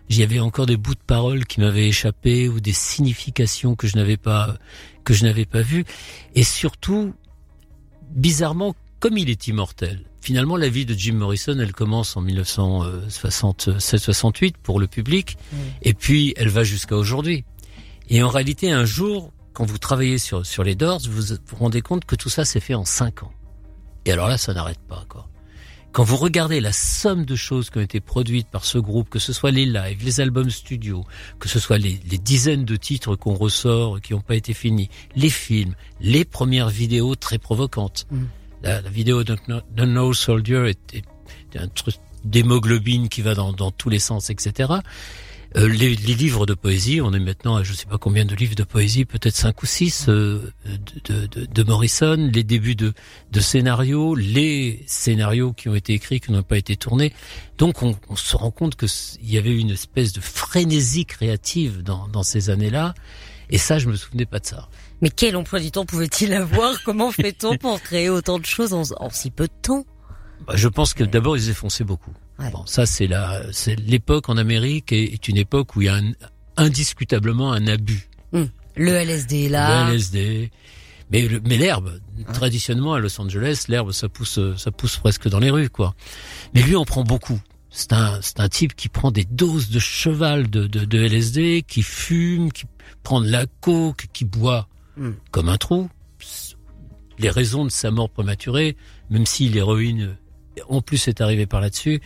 J'y 0.09 0.23
avais 0.23 0.39
encore 0.39 0.65
des 0.65 0.77
bouts 0.77 0.95
de 0.95 1.03
paroles 1.05 1.45
qui 1.45 1.59
m'avaient 1.59 1.87
échappé 1.87 2.47
ou 2.47 2.59
des 2.59 2.71
significations 2.71 3.75
que 3.75 3.87
je 3.87 3.97
n'avais 3.97 4.17
pas 4.17 4.55
que 5.03 5.13
je 5.13 5.25
n'avais 5.25 5.45
pas 5.45 5.61
vues. 5.61 5.85
Et 6.33 6.43
surtout, 6.43 7.13
bizarrement, 8.11 8.75
comme 8.99 9.17
il 9.17 9.29
est 9.29 9.47
immortel. 9.47 10.01
Finalement, 10.21 10.57
la 10.57 10.69
vie 10.69 10.85
de 10.85 10.93
Jim 10.93 11.13
Morrison, 11.13 11.57
elle 11.59 11.71
commence 11.71 12.17
en 12.17 12.23
1967-68 12.23 14.55
pour 14.61 14.79
le 14.79 14.87
public, 14.87 15.37
et 15.83 15.93
puis 15.93 16.33
elle 16.35 16.49
va 16.49 16.65
jusqu'à 16.65 16.97
aujourd'hui. 16.97 17.45
Et 18.09 18.21
en 18.23 18.27
réalité, 18.27 18.71
un 18.71 18.83
jour, 18.83 19.31
quand 19.53 19.65
vous 19.65 19.77
travaillez 19.77 20.17
sur, 20.17 20.45
sur 20.45 20.65
les 20.65 20.75
Doors, 20.75 20.99
vous 21.09 21.21
vous 21.21 21.55
rendez 21.55 21.81
compte 21.81 22.03
que 22.03 22.15
tout 22.15 22.27
ça 22.29 22.43
s'est 22.43 22.59
fait 22.59 22.73
en 22.73 22.83
cinq 22.83 23.23
ans. 23.23 23.31
Et 24.07 24.11
alors 24.13 24.29
là, 24.29 24.37
ça 24.37 24.53
n'arrête 24.53 24.79
pas, 24.87 25.05
quoi. 25.09 25.27
Quand 25.91 26.03
vous 26.03 26.15
regardez 26.15 26.61
la 26.61 26.71
somme 26.71 27.25
de 27.25 27.35
choses 27.35 27.69
qui 27.69 27.77
ont 27.77 27.81
été 27.81 27.99
produites 27.99 28.47
par 28.47 28.63
ce 28.63 28.77
groupe, 28.77 29.09
que 29.09 29.19
ce 29.19 29.33
soit 29.33 29.51
les 29.51 29.65
lives, 29.65 30.03
les 30.05 30.21
albums 30.21 30.49
studio, 30.49 31.03
que 31.39 31.49
ce 31.49 31.59
soit 31.59 31.77
les, 31.77 31.97
dizaines 31.97 32.65
de 32.65 32.75
titres 32.75 33.15
qu'on 33.15 33.33
ressort 33.33 33.99
qui 33.99 34.13
n'ont 34.13 34.21
pas 34.21 34.35
été 34.35 34.53
finis, 34.53 34.89
les 35.15 35.29
films, 35.29 35.75
les 35.99 36.23
premières 36.23 36.69
vidéos 36.69 37.15
très 37.15 37.37
provocantes. 37.37 38.05
Mm. 38.11 38.23
La, 38.63 38.81
vidéo 38.81 39.23
de 39.23 39.35
No 39.85 40.13
Soldier 40.13 40.71
est, 40.71 41.03
un 41.57 41.67
truc 41.67 41.95
d'hémoglobine 42.23 43.09
qui 43.09 43.21
va 43.21 43.33
dans, 43.33 43.51
dans 43.51 43.71
tous 43.71 43.89
les 43.89 43.99
sens, 43.99 44.29
etc. 44.29 44.71
Euh, 45.55 45.67
les, 45.67 45.95
les, 45.95 46.13
livres 46.13 46.45
de 46.45 46.53
poésie, 46.53 46.99
on 47.01 47.13
est 47.13 47.19
maintenant 47.19 47.55
à 47.55 47.63
je 47.63 47.73
sais 47.73 47.85
pas 47.85 47.97
combien 47.97 48.25
de 48.25 48.35
livres 48.35 48.55
de 48.55 48.63
poésie, 48.63 49.05
peut-être 49.05 49.35
cinq 49.35 49.63
ou 49.63 49.65
six 49.65 50.07
euh, 50.09 50.51
de, 51.05 51.25
de, 51.27 51.45
de, 51.45 51.63
Morrison, 51.63 52.29
les 52.33 52.43
débuts 52.43 52.75
de, 52.75 52.93
de 53.31 53.39
scénarios, 53.39 54.13
les 54.15 54.83
scénarios 54.87 55.53
qui 55.53 55.69
ont 55.69 55.75
été 55.75 55.93
écrits, 55.93 56.19
qui 56.19 56.31
n'ont 56.31 56.43
pas 56.43 56.57
été 56.57 56.75
tournés. 56.75 57.13
Donc 57.57 57.81
on, 57.81 57.95
on 58.09 58.15
se 58.15 58.35
rend 58.35 58.51
compte 58.51 58.75
qu'il 58.75 58.89
y 59.29 59.37
avait 59.37 59.55
une 59.57 59.71
espèce 59.71 60.11
de 60.11 60.21
frénésie 60.21 61.05
créative 61.05 61.81
dans, 61.81 62.07
dans 62.07 62.23
ces 62.23 62.49
années-là. 62.49 62.93
Et 63.49 63.57
ça, 63.57 63.79
je 63.79 63.87
me 63.87 63.95
souvenais 63.95 64.25
pas 64.25 64.39
de 64.39 64.45
ça. 64.45 64.67
Mais 65.01 65.09
quel 65.09 65.37
emploi 65.37 65.59
du 65.59 65.71
temps 65.71 65.85
pouvait-il 65.85 66.33
avoir? 66.33 66.83
Comment 66.83 67.11
fait-on 67.11 67.57
pour 67.57 67.81
créer 67.81 68.09
autant 68.09 68.39
de 68.39 68.45
choses 68.45 68.73
en, 68.73 68.83
en 68.99 69.09
si 69.09 69.31
peu 69.31 69.45
de 69.45 69.53
temps? 69.61 69.85
Bah, 70.45 70.55
Je 70.55 70.67
pense 70.67 70.93
que 70.93 71.03
d'abord, 71.03 71.37
ils 71.37 71.49
effonçaient 71.49 71.85
beaucoup. 71.85 72.11
Bon, 72.39 72.65
ça 72.65 72.85
c'est 72.85 73.07
la, 73.07 73.41
c'est 73.51 73.75
l'époque 73.75 74.29
en 74.29 74.37
Amérique 74.37 74.91
est, 74.91 75.27
une 75.27 75.37
époque 75.37 75.75
où 75.75 75.81
il 75.81 75.85
y 75.85 75.89
a 75.89 75.95
un, 75.95 76.11
indiscutablement 76.55 77.51
un 77.51 77.67
abus. 77.67 78.09
Hum. 78.33 78.49
Le 78.75 78.91
LSD 78.91 79.49
là. 79.49 79.87
Le 79.87 79.95
LSD. 79.95 80.51
Mais, 81.09 81.27
mais 81.45 81.57
l'herbe, 81.57 81.99
traditionnellement 82.33 82.93
à 82.93 82.99
Los 82.99 83.19
Angeles, 83.19 83.65
l'herbe 83.69 83.91
ça 83.91 84.09
pousse, 84.09 84.39
ça 84.57 84.71
pousse 84.71 84.97
presque 84.97 85.29
dans 85.29 85.39
les 85.39 85.49
rues 85.49 85.69
quoi. 85.69 85.95
Mais 86.53 86.61
lui 86.61 86.75
on 86.75 86.85
prend 86.85 87.03
beaucoup. 87.03 87.39
C'est 87.69 87.93
un, 87.93 88.19
c'est 88.21 88.39
un 88.39 88.49
type 88.49 88.75
qui 88.75 88.89
prend 88.89 89.11
des 89.11 89.25
doses 89.25 89.69
de 89.69 89.79
cheval 89.79 90.49
de, 90.49 90.67
de, 90.67 90.85
de 90.85 90.97
LSD, 90.99 91.63
qui 91.67 91.83
fume, 91.83 92.51
qui 92.51 92.65
prend 93.03 93.21
de 93.21 93.29
la 93.29 93.45
coke, 93.61 94.07
qui 94.13 94.25
boit 94.25 94.67
hum. 94.97 95.15
comme 95.31 95.49
un 95.49 95.57
trou. 95.57 95.89
Les 97.19 97.29
raisons 97.29 97.65
de 97.65 97.71
sa 97.71 97.89
mort 97.89 98.09
prématurée, 98.09 98.77
même 99.09 99.25
si 99.25 99.49
l'héroïne 99.49 100.17
en 100.69 100.81
plus 100.81 101.07
est 101.07 101.21
arrivé 101.21 101.45
par 101.45 101.61
là-dessus, 101.61 102.01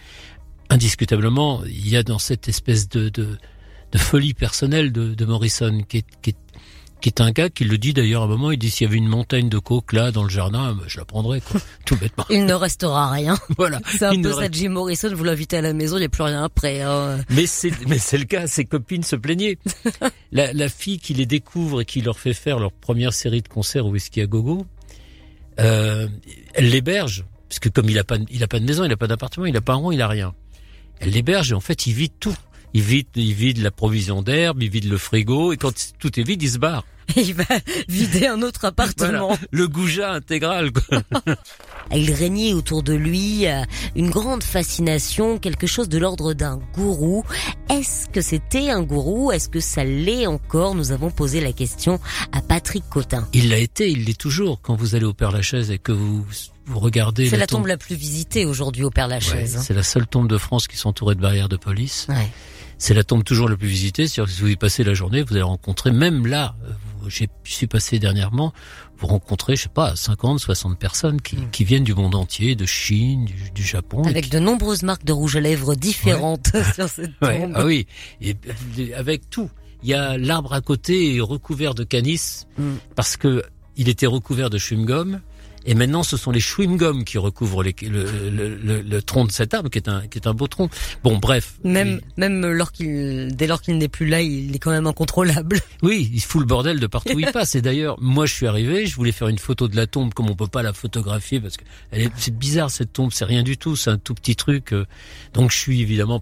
indiscutablement, 0.69 1.63
il 1.65 1.89
y 1.89 1.97
a 1.97 2.03
dans 2.03 2.19
cette 2.19 2.47
espèce 2.47 2.87
de, 2.89 3.09
de, 3.09 3.37
de 3.91 3.97
folie 3.97 4.33
personnelle 4.33 4.91
de, 4.91 5.13
de 5.13 5.25
Morrison, 5.25 5.81
qui 5.87 5.97
est, 5.97 6.05
qui, 6.21 6.29
est, 6.31 6.37
qui 7.01 7.09
est, 7.09 7.19
un 7.19 7.31
gars 7.31 7.49
qui 7.49 7.65
le 7.65 7.77
dit 7.77 7.93
d'ailleurs 7.93 8.21
à 8.21 8.25
un 8.25 8.29
moment, 8.29 8.51
il 8.51 8.57
dit 8.57 8.69
s'il 8.69 8.87
y 8.87 8.89
avait 8.89 8.97
une 8.97 9.09
montagne 9.09 9.49
de 9.49 9.59
coke 9.59 9.91
là 9.91 10.11
dans 10.11 10.23
le 10.23 10.29
jardin, 10.29 10.77
je 10.87 10.97
la 10.97 11.03
prendrais, 11.03 11.41
quoi, 11.41 11.59
tout 11.85 11.97
bêtement. 11.97 12.25
il 12.29 12.45
ne 12.45 12.53
restera 12.53 13.11
rien. 13.11 13.37
Voilà. 13.57 13.81
C'est 13.85 14.05
un 14.05 14.21
peu 14.21 14.31
ça, 14.31 14.49
Jim 14.49 14.69
Morrison, 14.69 15.13
vous 15.13 15.25
l'invitez 15.25 15.57
à 15.57 15.61
la 15.61 15.73
maison, 15.73 15.97
il 15.97 16.01
n'y 16.01 16.05
a 16.05 16.09
plus 16.09 16.23
rien 16.23 16.43
après. 16.43 16.81
Hein. 16.81 17.19
Mais 17.29 17.47
c'est 17.47 17.71
mais 17.87 17.97
c'est 17.97 18.17
le 18.17 18.25
cas, 18.25 18.47
ses 18.47 18.63
copines 18.63 19.03
se 19.03 19.17
plaignaient. 19.17 19.57
la, 20.31 20.53
la 20.53 20.69
fille 20.69 20.99
qui 20.99 21.13
les 21.13 21.25
découvre 21.25 21.81
et 21.81 21.85
qui 21.85 22.01
leur 22.01 22.17
fait 22.17 22.33
faire 22.33 22.59
leur 22.59 22.71
première 22.71 23.11
série 23.11 23.41
de 23.41 23.49
concerts 23.49 23.85
au 23.85 23.89
Whisky 23.89 24.21
à 24.21 24.25
Gogo, 24.25 24.65
euh, 25.59 26.07
elle 26.53 26.69
l'héberge 26.69 27.25
parce 27.51 27.59
que 27.59 27.67
comme 27.67 27.89
il 27.89 27.99
a 27.99 28.05
pas, 28.05 28.15
il 28.29 28.41
a 28.45 28.47
pas 28.47 28.61
de 28.61 28.65
maison, 28.65 28.85
il 28.85 28.91
a 28.93 28.95
pas 28.95 29.07
d'appartement, 29.07 29.45
il 29.45 29.57
a 29.57 29.59
pas 29.59 29.73
un 29.73 29.75
rond, 29.75 29.91
il 29.91 30.01
a 30.01 30.07
rien. 30.07 30.33
Elle 31.01 31.09
l'héberge 31.09 31.51
et 31.51 31.53
en 31.53 31.59
fait, 31.59 31.85
il 31.85 31.91
vide 31.91 32.13
tout. 32.17 32.37
Il 32.73 32.81
vide, 32.81 33.07
il 33.15 33.33
vide 33.33 33.57
la 33.57 33.71
provision 33.71 34.21
d'herbe, 34.21 34.63
il 34.63 34.69
vide 34.69 34.85
le 34.85 34.97
frigo 34.97 35.51
et 35.51 35.57
quand 35.57 35.73
tout 35.99 36.17
est 36.17 36.23
vide, 36.23 36.41
il 36.41 36.49
se 36.49 36.57
barre. 36.57 36.85
il 37.17 37.33
va 37.33 37.43
vider 37.89 38.27
un 38.27 38.41
autre 38.41 38.63
appartement. 38.63 39.37
le 39.51 39.67
goujat 39.67 40.13
intégral. 40.13 40.71
Quoi. 40.71 41.03
il 41.93 42.13
régnait 42.13 42.53
autour 42.53 42.83
de 42.83 42.93
lui 42.93 43.47
euh, 43.47 43.63
une 43.97 44.11
grande 44.11 44.43
fascination, 44.43 45.37
quelque 45.37 45.67
chose 45.67 45.89
de 45.89 45.97
l'ordre 45.97 46.33
d'un 46.33 46.57
gourou. 46.73 47.25
Est-ce 47.69 48.07
que 48.07 48.21
c'était 48.21 48.69
un 48.69 48.81
gourou? 48.81 49.33
Est-ce 49.33 49.49
que 49.49 49.59
ça 49.59 49.83
l'est 49.83 50.25
encore? 50.25 50.73
Nous 50.73 50.93
avons 50.93 51.11
posé 51.11 51.41
la 51.41 51.51
question 51.51 51.99
à 52.31 52.41
Patrick 52.41 52.85
Cotin. 52.89 53.27
Il 53.33 53.49
l'a 53.49 53.57
été, 53.57 53.91
il 53.91 54.05
l'est 54.05 54.17
toujours. 54.17 54.61
Quand 54.61 54.77
vous 54.77 54.95
allez 54.95 55.03
au 55.03 55.13
Père 55.13 55.33
Lachaise 55.33 55.69
et 55.69 55.79
que 55.79 55.91
vous 55.91 56.25
vous 56.71 56.79
regardez. 56.79 57.29
C'est 57.29 57.37
la, 57.37 57.47
tombe... 57.47 57.67
la 57.67 57.77
plus 57.77 57.95
visitée 57.95 58.45
aujourd'hui 58.45 58.83
au 58.83 58.89
Père 58.89 59.07
Lachaise. 59.07 59.57
Hein. 59.57 59.61
C'est 59.61 59.73
la 59.73 59.83
seule 59.83 60.07
tombe 60.07 60.27
de 60.27 60.37
France 60.37 60.67
qui 60.67 60.77
s'entourait 60.77 61.15
de 61.15 61.21
barrières 61.21 61.49
de 61.49 61.57
police. 61.57 62.07
Ouais. 62.09 62.29
C'est 62.77 62.95
la 62.95 63.03
tombe 63.03 63.23
toujours 63.23 63.47
la 63.47 63.57
plus 63.57 63.67
visitée. 63.67 64.07
C'est-à-dire 64.07 64.31
que 64.31 64.35
si 64.35 64.41
vous 64.41 64.49
y 64.49 64.55
passez 64.55 64.83
la 64.83 64.95
journée, 64.95 65.21
vous 65.21 65.33
allez 65.33 65.43
rencontrer, 65.43 65.91
même 65.91 66.25
là, 66.25 66.55
euh, 66.63 66.71
je 67.07 67.25
suis 67.43 67.67
passé 67.67 67.99
dernièrement, 67.99 68.53
vous 68.97 69.07
rencontrez, 69.07 69.55
je 69.55 69.63
sais 69.63 69.69
pas, 69.69 69.95
50, 69.95 70.39
60 70.39 70.79
personnes 70.79 71.21
qui, 71.21 71.37
mm. 71.37 71.49
qui 71.51 71.63
viennent 71.63 71.83
du 71.83 71.93
monde 71.93 72.15
entier, 72.15 72.55
de 72.55 72.65
Chine, 72.65 73.27
du, 73.53 73.63
Japon. 73.63 74.03
Avec 74.03 74.29
de 74.29 74.39
nombreuses 74.39 74.83
marques 74.83 75.05
de 75.05 75.13
rouge 75.13 75.35
à 75.35 75.41
lèvres 75.41 75.75
différentes 75.75 76.51
sur 76.75 76.87
cette 76.87 77.19
tombe. 77.19 77.51
Ah 77.55 77.65
oui, 77.65 77.87
et 78.21 78.35
avec 78.95 79.29
tout. 79.29 79.49
Il 79.83 79.89
y 79.89 79.93
a 79.93 80.17
l'arbre 80.17 80.53
à 80.53 80.61
côté 80.61 81.19
recouvert 81.21 81.73
de 81.73 81.83
canis 81.83 82.45
mm. 82.57 82.75
parce 82.95 83.17
que 83.17 83.43
il 83.77 83.89
était 83.89 84.05
recouvert 84.05 84.49
de 84.49 84.57
chewing-gum 84.57 85.19
et 85.65 85.75
maintenant, 85.75 86.03
ce 86.03 86.17
sont 86.17 86.31
les 86.31 86.39
chewing-gums 86.39 87.03
qui 87.03 87.17
recouvrent 87.17 87.63
les, 87.63 87.75
le, 87.81 88.29
le, 88.29 88.81
le, 88.81 89.01
tronc 89.01 89.25
de 89.25 89.31
cet 89.31 89.53
arbre, 89.53 89.69
qui 89.69 89.77
est 89.77 89.87
un, 89.87 90.07
qui 90.07 90.17
est 90.17 90.27
un 90.27 90.33
beau 90.33 90.47
tronc. 90.47 90.69
Bon, 91.03 91.17
bref. 91.17 91.53
Même, 91.63 92.01
même 92.17 92.45
lors 92.45 92.71
qu'il, 92.71 93.35
dès 93.35 93.47
lors 93.47 93.61
qu'il 93.61 93.77
n'est 93.77 93.87
plus 93.87 94.07
là, 94.07 94.21
il 94.21 94.55
est 94.55 94.59
quand 94.59 94.71
même 94.71 94.87
incontrôlable. 94.87 95.59
Oui, 95.83 96.11
il 96.13 96.21
fout 96.21 96.41
le 96.41 96.45
bordel 96.45 96.79
de 96.79 96.85
partout 96.85 97.15
où 97.15 97.19
il 97.19 97.31
passe. 97.33 97.55
Et 97.55 97.61
d'ailleurs, 97.61 97.99
moi, 97.99 98.27
je 98.27 98.33
suis 98.33 98.45
arrivé, 98.45 98.85
je 98.85 98.95
voulais 98.95 99.11
faire 99.11 99.29
une 99.29 99.39
photo 99.39 99.67
de 99.67 99.75
la 99.75 99.87
tombe, 99.87 100.13
comme 100.13 100.29
on 100.29 100.35
peut 100.35 100.47
pas 100.47 100.61
la 100.61 100.73
photographier, 100.73 101.39
parce 101.39 101.57
que 101.57 101.63
c'est 102.17 102.37
bizarre 102.37 102.69
cette 102.69 102.93
tombe, 102.93 103.11
c'est 103.11 103.25
rien 103.25 103.41
du 103.41 103.57
tout, 103.57 103.75
c'est 103.75 103.89
un 103.89 103.97
tout 103.97 104.13
petit 104.13 104.35
truc. 104.35 104.73
Euh. 104.73 104.85
Donc, 105.33 105.51
je 105.51 105.57
suis 105.57 105.81
évidemment 105.81 106.21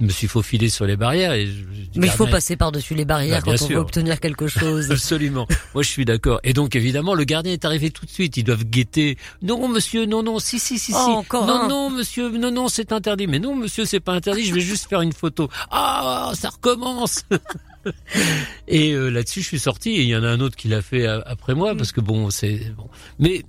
me 0.00 0.10
suis 0.10 0.26
faufilé 0.26 0.68
sur 0.68 0.84
les 0.84 0.96
barrières. 0.96 1.32
Et 1.32 1.48
Mais 1.96 2.06
il 2.06 2.12
faut 2.12 2.26
passer 2.26 2.56
par-dessus 2.56 2.94
les 2.94 3.04
barrières 3.04 3.42
bah, 3.44 3.52
quand 3.56 3.64
on 3.64 3.68
veut 3.68 3.76
obtenir 3.76 4.20
quelque 4.20 4.46
chose. 4.46 4.90
Absolument. 4.90 5.46
Moi, 5.74 5.82
je 5.82 5.88
suis 5.88 6.04
d'accord. 6.04 6.40
Et 6.44 6.52
donc, 6.52 6.74
évidemment, 6.76 7.14
le 7.14 7.24
gardien 7.24 7.52
est 7.52 7.64
arrivé 7.64 7.90
tout 7.90 8.06
de 8.06 8.10
suite. 8.10 8.36
Ils 8.36 8.44
doivent 8.44 8.64
guetter. 8.64 9.16
Non, 9.42 9.68
monsieur, 9.68 10.06
non, 10.06 10.22
non, 10.22 10.38
si, 10.38 10.58
si, 10.58 10.78
si, 10.78 10.92
oh, 10.94 11.04
si. 11.04 11.10
Encore 11.10 11.46
non, 11.46 11.68
non, 11.68 11.90
monsieur, 11.90 12.30
non, 12.30 12.50
non, 12.50 12.68
c'est 12.68 12.92
interdit. 12.92 13.26
Mais 13.26 13.38
non, 13.38 13.54
monsieur, 13.54 13.84
c'est 13.84 14.00
pas 14.00 14.12
interdit. 14.12 14.44
Je 14.44 14.54
vais 14.54 14.60
juste 14.60 14.88
faire 14.88 15.02
une 15.02 15.12
photo. 15.12 15.48
Ah, 15.70 16.32
ça 16.34 16.50
recommence. 16.50 17.24
et 18.68 18.92
euh, 18.92 19.08
là-dessus, 19.08 19.42
je 19.42 19.46
suis 19.48 19.58
sorti. 19.58 19.90
Et 19.90 20.02
il 20.02 20.08
y 20.08 20.16
en 20.16 20.24
a 20.24 20.28
un 20.28 20.40
autre 20.40 20.56
qui 20.56 20.68
l'a 20.68 20.82
fait 20.82 21.06
après 21.06 21.54
moi, 21.54 21.74
parce 21.76 21.92
que 21.92 22.00
bon, 22.00 22.30
c'est 22.30 22.72
bon. 22.76 22.88
Mais 23.18 23.44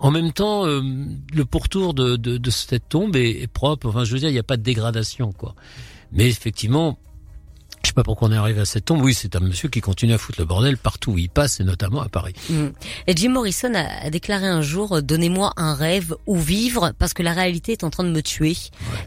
en 0.00 0.10
même 0.10 0.32
temps, 0.32 0.66
euh, 0.66 0.80
le 1.32 1.44
pourtour 1.44 1.92
de, 1.92 2.16
de, 2.16 2.38
de, 2.38 2.50
cette 2.50 2.88
tombe 2.88 3.16
est, 3.16 3.46
propre. 3.46 3.86
Enfin, 3.88 4.04
je 4.04 4.12
veux 4.12 4.18
dire, 4.18 4.30
il 4.30 4.32
n'y 4.32 4.38
a 4.38 4.42
pas 4.42 4.56
de 4.56 4.62
dégradation, 4.62 5.32
quoi. 5.32 5.54
Mais 6.10 6.26
effectivement, 6.26 6.98
je 7.82 7.88
sais 7.88 7.92
pas 7.92 8.02
pourquoi 8.02 8.28
on 8.28 8.32
est 8.32 8.36
arrivé 8.36 8.60
à 8.60 8.64
cette 8.64 8.86
tombe. 8.86 9.02
Oui, 9.02 9.12
c'est 9.12 9.36
un 9.36 9.40
monsieur 9.40 9.68
qui 9.68 9.82
continue 9.82 10.14
à 10.14 10.18
foutre 10.18 10.40
le 10.40 10.46
bordel 10.46 10.78
partout 10.78 11.12
où 11.12 11.18
il 11.18 11.28
passe, 11.28 11.60
et 11.60 11.64
notamment 11.64 12.00
à 12.00 12.08
Paris. 12.08 12.32
Mm. 12.48 12.68
Et 13.06 13.16
Jim 13.16 13.28
Morrison 13.28 13.72
a, 13.74 14.08
déclaré 14.08 14.46
un 14.46 14.62
jour 14.62 15.02
"Donnez-moi 15.02 15.52
un 15.58 15.74
rêve 15.74 16.16
où 16.26 16.38
vivre, 16.38 16.92
parce 16.98 17.12
que 17.12 17.22
la 17.22 17.34
réalité 17.34 17.72
est 17.72 17.84
en 17.84 17.90
train 17.90 18.04
de 18.04 18.10
me 18.10 18.22
tuer." 18.22 18.56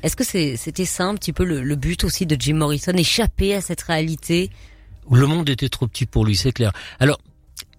Est-ce 0.03 0.15
que 0.15 0.23
c'était 0.23 0.85
ça 0.85 1.05
un 1.05 1.15
petit 1.15 1.33
peu 1.33 1.43
le, 1.43 1.63
le 1.63 1.75
but 1.75 2.03
aussi 2.03 2.27
de 2.27 2.37
Jim 2.39 2.55
Morrison, 2.55 2.93
échapper 2.93 3.55
à 3.55 3.61
cette 3.61 3.81
réalité? 3.81 4.51
Le 5.11 5.25
monde 5.25 5.49
était 5.49 5.69
trop 5.69 5.87
petit 5.87 6.05
pour 6.05 6.23
lui, 6.23 6.35
c'est 6.35 6.51
clair. 6.51 6.71
Alors, 6.99 7.19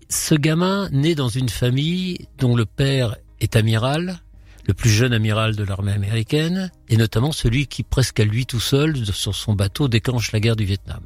ce 0.09 0.35
gamin 0.35 0.89
naît 0.91 1.15
dans 1.15 1.29
une 1.29 1.49
famille 1.49 2.29
dont 2.39 2.57
le 2.57 2.67
père 2.67 3.17
est 3.41 3.57
amiral, 3.57 4.21
le 4.67 4.75
plus 4.75 4.91
jeune 4.91 5.13
amiral 5.13 5.57
de 5.57 5.65
l'armée 5.65 5.93
américaine, 5.93 6.71
et 6.89 6.97
notamment 6.97 7.33
celui 7.33 7.67
qui, 7.67 7.83
presque 7.83 8.21
à 8.21 8.25
lui 8.25 8.47
tout 8.47 8.61
seul, 8.61 8.97
sur 9.07 9.35
son 9.35 9.55
bateau, 9.55 9.89
déclenche 9.89 10.33
la 10.33 10.41
guerre 10.41 10.57
du 10.57 10.65
Vietnam. 10.65 11.03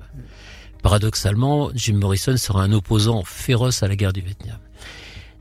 Paradoxalement, 0.82 1.70
Jim 1.74 1.94
Morrison 1.94 2.36
sera 2.36 2.62
un 2.62 2.72
opposant 2.72 3.24
féroce 3.24 3.82
à 3.82 3.88
la 3.88 3.96
guerre 3.96 4.12
du 4.12 4.20
Vietnam. 4.20 4.58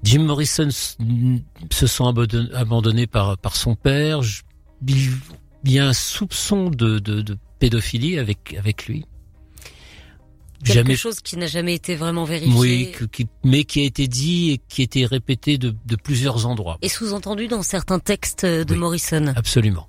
Jim 0.03 0.23
Morrison 0.23 0.69
se 0.69 1.87
sent 1.87 2.03
abandonné 2.53 3.07
par, 3.07 3.37
par 3.37 3.55
son 3.55 3.75
père. 3.75 4.21
Il 4.87 5.71
y 5.71 5.79
a 5.79 5.87
un 5.87 5.93
soupçon 5.93 6.69
de, 6.69 6.99
de, 6.99 7.37
pédophilie 7.59 8.19
avec, 8.19 8.55
avec 8.57 8.87
lui. 8.87 9.05
Quelque 10.63 10.95
chose 10.95 11.19
qui 11.21 11.37
n'a 11.37 11.47
jamais 11.47 11.75
été 11.75 11.95
vraiment 11.95 12.23
vérifié. 12.23 12.55
Oui, 12.57 12.91
mais 13.43 13.63
qui 13.63 13.81
a 13.81 13.83
été 13.83 14.07
dit 14.07 14.51
et 14.51 14.61
qui 14.67 14.81
a 14.81 14.83
été 14.83 15.05
répété 15.05 15.57
de, 15.57 15.75
de 15.85 15.95
plusieurs 15.95 16.45
endroits. 16.45 16.77
Et 16.81 16.89
sous-entendu 16.89 17.47
dans 17.47 17.61
certains 17.61 17.99
textes 17.99 18.45
de 18.45 18.75
Morrison. 18.75 19.33
Absolument. 19.35 19.87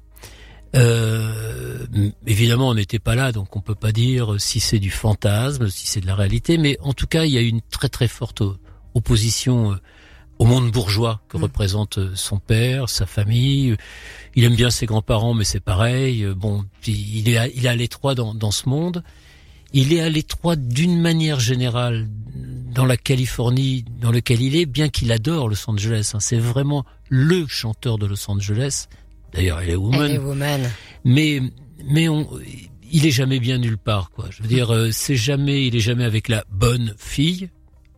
Euh, 0.76 1.86
évidemment, 2.26 2.68
on 2.68 2.74
n'était 2.74 2.98
pas 2.98 3.14
là, 3.14 3.32
donc 3.32 3.56
on 3.56 3.60
peut 3.60 3.74
pas 3.74 3.92
dire 3.92 4.34
si 4.38 4.60
c'est 4.60 4.78
du 4.78 4.90
fantasme, 4.90 5.68
si 5.68 5.86
c'est 5.86 6.00
de 6.00 6.06
la 6.06 6.14
réalité, 6.14 6.58
mais 6.58 6.76
en 6.80 6.92
tout 6.92 7.06
cas, 7.06 7.24
il 7.24 7.32
y 7.32 7.38
a 7.38 7.40
une 7.40 7.62
très 7.62 7.88
très 7.88 8.08
forte 8.08 8.42
opposition 8.94 9.72
euh, 9.72 9.76
au 10.38 10.44
monde 10.44 10.70
bourgeois 10.70 11.22
que 11.28 11.38
mm. 11.38 11.42
représente 11.42 11.98
euh, 11.98 12.12
son 12.14 12.38
père, 12.38 12.88
sa 12.90 13.06
famille. 13.06 13.76
Il 14.34 14.44
aime 14.44 14.56
bien 14.56 14.70
ses 14.70 14.84
grands-parents, 14.84 15.32
mais 15.32 15.44
c'est 15.44 15.60
pareil. 15.60 16.26
Bon, 16.36 16.64
il 16.86 17.28
est 17.30 17.38
à, 17.38 17.48
il 17.48 17.64
est 17.64 17.70
à 17.70 17.76
l'étroit 17.76 18.14
dans, 18.14 18.34
dans 18.34 18.50
ce 18.50 18.68
monde 18.68 19.02
il 19.72 19.92
est 19.92 20.00
à 20.00 20.08
l'étroit 20.08 20.56
d'une 20.56 21.00
manière 21.00 21.40
générale 21.40 22.08
dans 22.74 22.86
la 22.86 22.96
Californie 22.96 23.84
dans 24.00 24.10
lequel 24.10 24.40
il 24.40 24.56
est, 24.56 24.66
bien 24.66 24.88
qu'il 24.88 25.10
adore 25.12 25.48
Los 25.48 25.68
Angeles. 25.68 26.12
Hein. 26.14 26.20
C'est 26.20 26.38
vraiment 26.38 26.84
le 27.08 27.46
chanteur 27.46 27.98
de 27.98 28.06
Los 28.06 28.30
Angeles. 28.30 28.86
D'ailleurs, 29.32 29.60
elle 29.60 29.70
est 29.70 29.76
woman. 29.76 30.10
Mais, 31.04 31.40
mais 31.84 32.08
on, 32.08 32.28
il 32.90 33.06
est 33.06 33.10
jamais 33.10 33.40
bien 33.40 33.58
nulle 33.58 33.78
part, 33.78 34.10
quoi. 34.10 34.26
Je 34.30 34.42
veux 34.42 34.48
dire, 34.48 34.72
euh, 34.72 34.90
c'est 34.92 35.16
jamais, 35.16 35.66
il 35.66 35.76
est 35.76 35.80
jamais 35.80 36.04
avec 36.04 36.28
la 36.28 36.44
bonne 36.50 36.94
fille, 36.96 37.50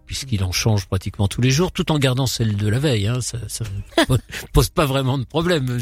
puisqu'il 0.07 0.43
en 0.43 0.53
change 0.53 0.87
pratiquement 0.87 1.29
tous 1.29 1.41
les 1.41 1.51
jours, 1.51 1.73
tout 1.73 1.93
en 1.93 1.99
gardant 1.99 2.27
celle 2.27 2.57
de 2.57 2.69
la 2.69 2.79
veille. 2.79 3.07
Hein, 3.07 3.21
ça, 3.21 3.39
ça 3.49 3.65
pose 4.53 4.71
pas 4.71 4.87
vraiment 4.87 5.19
de 5.19 5.25
problème. 5.25 5.79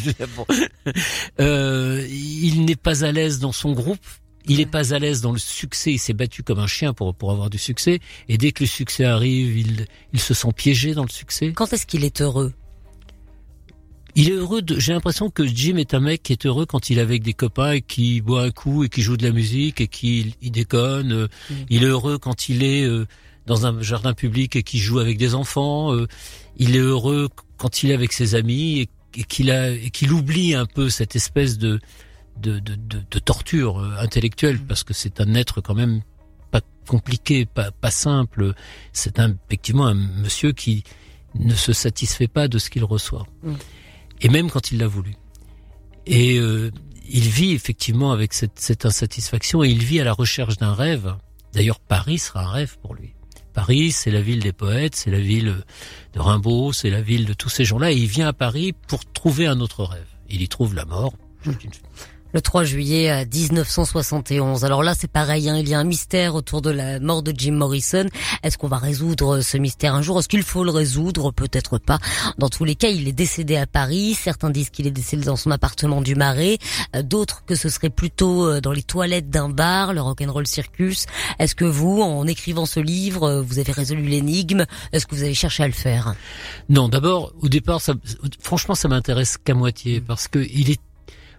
euh, 1.41 2.07
il 2.11 2.65
n'est 2.65 2.77
pas 2.77 3.05
à 3.05 3.13
l'aise 3.13 3.39
dans 3.39 3.53
son 3.53 3.73
groupe 3.73 4.05
Il 4.47 4.61
est 4.61 4.67
pas 4.67 4.95
à 4.95 4.99
l'aise 4.99 5.21
dans 5.21 5.33
le 5.33 5.39
succès. 5.39 5.93
Il 5.93 5.99
s'est 5.99 6.15
battu 6.15 6.43
comme 6.43 6.59
un 6.59 6.67
chien 6.67 6.95
pour 6.95 7.15
pour 7.15 7.31
avoir 7.33 7.51
du 7.51 7.59
succès. 7.59 8.01
Et 8.29 8.39
dès 8.39 8.53
que 8.53 8.65
le 8.65 8.69
succès 8.69 9.05
arrive, 9.05 9.59
il 9.59 9.87
il 10.13 10.21
se 10.21 10.33
sent 10.35 10.53
piégé 10.57 10.95
dans 10.95 11.03
le 11.05 11.11
succès. 11.11 11.53
Quand 11.53 11.73
est-ce 11.73 11.87
qu'il 11.87 12.05
est 12.05 12.21
heureux? 12.23 12.53
Il 14.15 14.31
est 14.31 14.33
heureux. 14.33 14.63
de- 14.63 14.79
J'ai 14.81 14.93
l'impression 14.93 15.31
que 15.31 15.47
Jim 15.47 15.77
est 15.77 15.95
un 15.95 16.01
mec 16.01 16.23
qui 16.23 16.33
est 16.33 16.47
heureux 16.47 16.67
quand 16.67 16.91
il 16.91 16.99
est 16.99 17.03
avec 17.03 17.23
des 17.23 17.35
copains 17.35 17.73
et 17.73 17.81
qui 17.83 18.21
boit 18.21 18.43
un 18.43 18.51
coup 18.51 18.85
et 18.85 18.89
qui 18.89 19.03
joue 19.03 19.17
de 19.17 19.25
la 19.25 19.33
musique 19.33 19.81
et 19.81 19.87
qui 19.89 20.35
il 20.43 20.51
déconne. 20.51 21.13
Euh, 21.13 21.29
Mm. 21.51 21.55
Il 21.71 21.83
est 21.85 21.87
heureux 21.87 22.19
quand 22.19 22.49
il 22.49 22.63
est 22.65 22.85
euh, 22.85 23.07
dans 23.47 23.67
un 23.67 23.81
jardin 23.83 24.15
public 24.15 24.57
et 24.57 24.63
qu'il 24.63 24.81
joue 24.81 24.99
avec 24.99 25.19
des 25.19 25.35
enfants. 25.35 25.95
Euh, 25.95 26.07
Il 26.57 26.75
est 26.75 26.81
heureux 26.81 27.29
quand 27.59 27.83
il 27.83 27.91
est 27.91 27.95
avec 27.95 28.13
ses 28.13 28.35
amis 28.35 28.89
et 29.15 29.23
qu'il 29.25 29.51
a 29.51 29.71
et 29.71 29.91
qu'il 29.91 30.11
oublie 30.13 30.55
un 30.55 30.67
peu 30.67 30.91
cette 30.91 31.15
espèce 31.15 31.57
de 31.59 31.79
de, 32.41 32.59
de, 32.59 32.75
de, 32.75 33.03
de 33.11 33.19
torture 33.19 33.79
euh, 33.79 33.97
intellectuelle 33.99 34.59
parce 34.61 34.85
que 34.85 34.95
c'est 34.95 35.21
un 35.21 35.35
être 35.35 35.61
quand 35.61 35.75
même 35.75 36.03
pas 36.51 36.61
compliqué, 36.87 37.47
pas 37.47 37.71
pas 37.71 37.91
simple. 37.91 38.55
C'est 38.93 39.19
un, 39.19 39.37
effectivement 39.47 39.87
un 39.87 39.95
monsieur 39.95 40.53
qui 40.53 40.85
ne 41.35 41.55
se 41.55 41.73
satisfait 41.73 42.29
pas 42.29 42.49
de 42.49 42.59
ce 42.59 42.71
qu'il 42.71 42.85
reçoit. 42.85 43.27
Mm. 43.43 43.55
Et 44.23 44.29
même 44.29 44.51
quand 44.51 44.73
il 44.73 44.79
l'a 44.79 44.89
voulu. 44.89 45.15
Et 46.07 46.39
euh, 46.39 46.71
il 47.09 47.29
vit 47.29 47.53
effectivement 47.53 48.13
avec 48.13 48.33
cette, 48.33 48.59
cette 48.59 48.87
insatisfaction 48.87 49.63
et 49.63 49.69
il 49.69 49.83
vit 49.83 50.01
à 50.01 50.05
la 50.05 50.13
recherche 50.13 50.57
d'un 50.57 50.75
rêve. 50.75 51.15
D'ailleurs, 51.53 51.81
Paris 51.81 52.19
sera 52.19 52.45
un 52.45 52.51
rêve 52.51 52.79
pour 52.81 52.95
lui. 52.95 53.15
Paris, 53.53 53.93
c'est 53.93 54.11
la 54.11 54.21
ville 54.21 54.41
des 54.41 54.53
poètes, 54.53 54.95
c'est 54.95 55.11
la 55.11 55.21
ville 55.21 55.65
de 56.13 56.21
Rimbaud, 56.21 56.73
c'est 56.73 56.91
la 56.91 57.03
ville 57.03 57.27
de 57.27 57.33
tous 57.33 57.49
ces 57.49 57.65
gens-là. 57.65 57.91
Et 57.93 57.97
il 57.97 58.07
vient 58.07 58.29
à 58.29 58.33
Paris 58.33 58.73
pour 58.87 59.05
trouver 59.05 59.47
un 59.47 59.61
autre 59.61 59.85
rêve. 59.85 60.07
Il 60.31 60.43
y 60.43 60.49
trouve 60.49 60.75
la 60.75 60.85
mort. 60.85 61.13
Le 62.33 62.41
3 62.41 62.65
juillet 62.65 63.11
euh, 63.11 63.25
1971. 63.25 64.65
Alors 64.65 64.83
là, 64.83 64.95
c'est 64.95 65.11
pareil, 65.11 65.49
hein, 65.49 65.57
il 65.57 65.69
y 65.69 65.75
a 65.75 65.79
un 65.79 65.85
mystère 65.85 66.35
autour 66.35 66.63
de 66.63 66.71
la 66.71 67.01
mort 67.01 67.23
de 67.23 67.33
Jim 67.37 67.53
Morrison. 67.53 68.07
Est-ce 68.43 68.59
qu'on 68.59 68.69
va 68.69 68.79
résoudre 68.79 69.41
ce 69.41 69.57
mystère 69.57 69.95
un 69.95 70.03
jour? 70.03 70.19
Est-ce 70.19 70.29
qu'il 70.29 70.43
faut 70.43 70.65
le 70.65 70.71
résoudre? 70.71 71.33
Peut-être 71.33 71.79
pas. 71.79 71.99
Dans 72.39 72.49
tous 72.49 72.65
les 72.65 72.75
cas, 72.75 72.89
il 72.89 73.09
est 73.09 73.13
décédé 73.13 73.57
à 73.57 73.67
Paris. 73.67 74.15
Certains 74.15 74.51
disent 74.51 74.71
qu'il 74.71 74.87
est 74.87 74.93
décédé 74.93 75.25
dans 75.25 75.37
son 75.37 75.51
appartement 75.51 76.03
du 76.03 76.15
Marais. 76.15 76.59
Euh, 76.95 77.03
D'autres 77.03 77.45
que 77.47 77.55
ce 77.55 77.69
serait 77.69 77.91
plutôt 77.91 78.47
euh, 78.47 78.61
dans 78.61 78.73
les 78.73 78.83
toilettes 78.83 79.31
d'un 79.31 79.49
bar, 79.49 79.95
le 79.95 80.01
Rock'n'Roll 80.01 80.47
Circus. 80.47 81.07
Est-ce 81.39 81.55
que 81.55 81.65
vous, 81.65 82.03
en 82.03 82.27
écrivant 82.27 82.67
ce 82.67 82.81
livre, 82.81 83.25
euh, 83.25 83.43
vous 83.43 83.59
avez 83.59 83.73
résolu 83.73 84.03
l'énigme? 84.03 84.67
Est-ce 84.93 85.07
que 85.07 85.15
vous 85.15 85.23
avez 85.23 85.35
cherché 85.35 85.63
à 85.63 85.67
le 85.67 85.73
faire? 85.73 86.15
Non, 86.69 86.89
d'abord, 86.89 87.33
au 87.41 87.49
départ, 87.49 87.81
franchement, 88.41 88.75
ça 88.75 88.89
m'intéresse 88.89 89.39
qu'à 89.39 89.55
moitié 89.55 90.01
parce 90.01 90.29
que 90.29 90.47
il 90.53 90.71
est, 90.71 90.81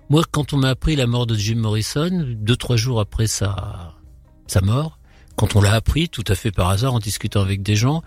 moi, 0.09 0.23
quand 0.31 0.53
on 0.53 0.57
m'a 0.57 0.69
appris 0.69 0.95
la 0.95 1.07
mort 1.07 1.27
de 1.27 1.35
Jim 1.35 1.55
Morrison, 1.57 2.09
deux 2.37 2.55
trois 2.55 2.75
jours 2.77 2.99
après 2.99 3.27
sa 3.27 3.93
sa 4.47 4.61
mort, 4.61 4.97
quand 5.35 5.55
on 5.55 5.61
l'a 5.61 5.73
appris, 5.73 6.09
tout 6.09 6.23
à 6.27 6.35
fait 6.35 6.51
par 6.51 6.69
hasard, 6.69 6.93
en 6.93 6.99
discutant 6.99 7.41
avec 7.41 7.61
des 7.61 7.75
gens, 7.75 8.01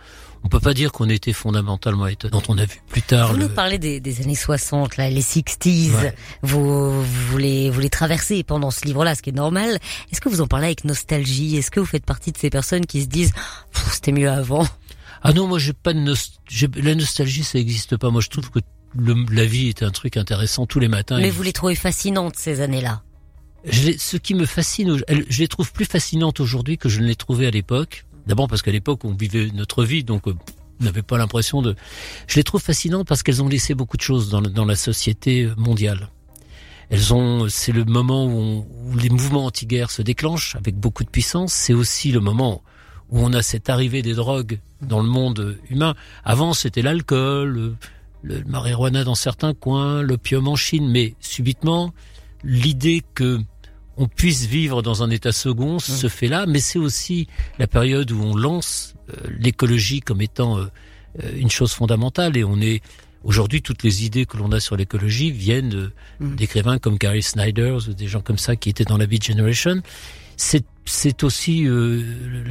on 0.45 0.49
peut 0.49 0.59
pas 0.61 0.75
dire 0.75 0.91
qu'on 0.93 1.09
était 1.09 1.33
fondamentalement 1.33 2.07
étonnés. 2.09 2.33
Dont 2.33 2.43
on 2.49 2.59
a 2.59 2.65
vu 2.67 2.83
plus 2.89 3.01
tard 3.01 3.29
Vous 3.33 3.37
le, 3.39 3.45
nous 3.45 3.49
parlez 3.49 3.79
des, 3.79 4.01
des 4.01 4.21
années 4.23 4.35
60, 4.35 4.97
là, 4.97 5.09
les 5.09 5.23
60s. 5.23 5.93
Ouais. 5.93 6.15
Vous, 6.43 7.03
vous, 7.03 7.39
les, 7.39 7.71
vous 7.71 7.79
les 7.81 7.89
traversez 7.89 8.43
pendant 8.43 8.71
ce 8.73 8.85
livre-là, 8.85 9.15
ce 9.15 9.23
qui 9.23 9.31
est 9.31 9.35
normal. 9.35 9.79
Est-ce 10.11 10.21
que 10.21 10.29
vous 10.29 10.41
en 10.41 10.47
parlez 10.49 10.67
avec 10.67 10.85
nostalgie? 10.85 11.57
Est-ce 11.57 11.71
que 11.71 11.79
vous 11.81 11.87
faites 11.87 12.05
partie 12.05 12.33
de 12.33 12.39
ces 12.39 12.51
personnes 12.51 12.85
qui 12.87 13.01
se 13.03 13.07
disent 13.07 13.33
c'était 13.91 14.13
mieux 14.13 14.29
avant? 14.31 14.67
Ah 15.23 15.33
non, 15.33 15.47
moi 15.47 15.61
j'ai 15.61 15.73
pas 15.73 15.93
de 15.95 16.01
nost- 16.01 16.39
j'ai- 16.51 16.69
la 16.75 16.97
nostalgie, 16.97 17.45
ça 17.45 17.59
existe 17.61 17.97
pas. 17.97 18.11
Moi, 18.11 18.21
je 18.21 18.29
trouve 18.29 18.51
que 18.51 18.59
le- 18.97 19.27
la 19.35 19.45
vie 19.45 19.69
est 19.69 19.83
un 19.83 19.91
truc 19.91 20.17
intéressant 20.17 20.67
tous 20.67 20.81
les 20.81 20.89
matins. 20.89 21.19
Mais 21.19 21.31
vous 21.31 21.43
les 21.43 21.53
trouvez 21.53 21.75
fascinantes 21.75 22.37
ces 22.37 22.61
années-là 22.61 23.03
je 23.65 23.93
ce 23.97 24.17
qui 24.17 24.35
me 24.35 24.45
fascine, 24.45 24.99
je 25.29 25.39
les 25.39 25.47
trouve 25.47 25.73
plus 25.73 25.85
fascinantes 25.85 26.41
aujourd'hui 26.41 26.79
que 26.79 26.89
je 26.89 26.99
ne 27.01 27.07
les 27.07 27.15
trouvais 27.15 27.47
à 27.47 27.51
l'époque. 27.53 28.05
D'abord 28.27 28.49
parce 28.49 28.61
qu'à 28.61 28.73
l'époque, 28.73 29.05
on 29.05 29.15
vivait 29.15 29.51
notre 29.55 29.85
vie, 29.85 30.03
donc 30.03 30.27
euh, 30.27 30.35
on 30.81 30.85
n'avait 30.85 31.03
pas 31.03 31.17
l'impression 31.17 31.63
de. 31.63 31.77
Je 32.27 32.35
les 32.35 32.43
trouve 32.43 32.61
fascinantes 32.61 33.07
parce 33.07 33.23
qu'elles 33.23 33.41
ont 33.41 33.47
laissé 33.49 33.75
beaucoup 33.75 33.97
de 33.97 34.03
choses 34.03 34.31
dans, 34.31 34.41
le- 34.41 34.51
dans 34.51 34.65
la 34.65 34.75
société 34.75 35.49
mondiale. 35.57 36.09
Elles 36.91 37.15
ont, 37.15 37.49
c'est 37.49 37.71
le 37.71 37.85
moment 37.85 38.27
où, 38.27 38.31
on- 38.37 38.67
où 38.91 38.97
les 38.99 39.11
mouvements 39.11 39.47
anti-guerre 39.47 39.93
se 39.93 40.03
déclenchent 40.03 40.57
avec 40.57 40.75
beaucoup 40.75 41.05
de 41.05 41.09
puissance. 41.11 41.53
C'est 41.53 41.73
aussi 41.73 42.11
le 42.11 42.19
moment 42.19 42.63
où 43.11 43.21
on 43.21 43.33
a 43.33 43.43
cette 43.43 43.71
arrivée 43.71 44.03
des 44.03 44.15
drogues 44.15 44.59
dans 44.81 45.01
le 45.01 45.09
monde 45.09 45.57
humain. 45.71 45.95
Avant, 46.25 46.53
c'était 46.53 46.83
l'alcool, 46.83 47.77
le, 48.23 48.43
marijuana 48.45 49.05
dans 49.05 49.15
certains 49.15 49.55
coins, 49.55 50.03
l'opium 50.03 50.49
en 50.49 50.57
Chine, 50.57 50.89
mais 50.89 51.15
subitement, 51.21 51.93
l'idée 52.45 53.03
que 53.15 53.41
on 53.99 54.09
puisse 54.09 54.47
vivre 54.47 54.81
dans 54.81 55.03
un 55.03 55.11
état 55.11 55.33
second 55.33 55.79
se 55.79 56.09
fait 56.09 56.29
là, 56.29 56.47
mais 56.47 56.61
c'est 56.61 56.79
aussi 56.79 57.29
la 57.59 57.67
période 57.67 58.11
où 58.11 58.23
on 58.23 58.35
lance 58.35 58.95
euh, 59.11 59.29
l'écologie 59.39 60.01
comme 60.01 60.23
étant 60.23 60.59
euh, 60.59 60.65
euh, 61.23 61.31
une 61.37 61.51
chose 61.51 61.73
fondamentale 61.73 62.39
et 62.39 62.43
on 62.43 62.59
est 62.59 62.83
aujourd'hui 63.23 63.61
toutes 63.61 63.83
les 63.83 64.07
idées 64.07 64.25
que 64.25 64.39
l'on 64.39 64.51
a 64.51 64.61
sur 64.61 64.77
l'écologie 64.77 65.31
viennent 65.31 65.75
euh, 65.75 65.93
Mm. 66.23 66.37
d'écrivains 66.37 66.79
comme 66.79 66.97
Gary 66.97 67.23
Snyder 67.23 67.77
ou 67.89 67.95
des 67.95 68.07
gens 68.07 68.21
comme 68.21 68.39
ça 68.39 68.57
qui 68.57 68.71
étaient 68.71 68.85
dans 68.85 68.97
la 68.97 69.07
Beat 69.07 69.25
Generation. 69.25 69.83
C'est 70.37 70.65
c'est 70.85 71.23
aussi 71.25 71.65
euh, 71.67 72.03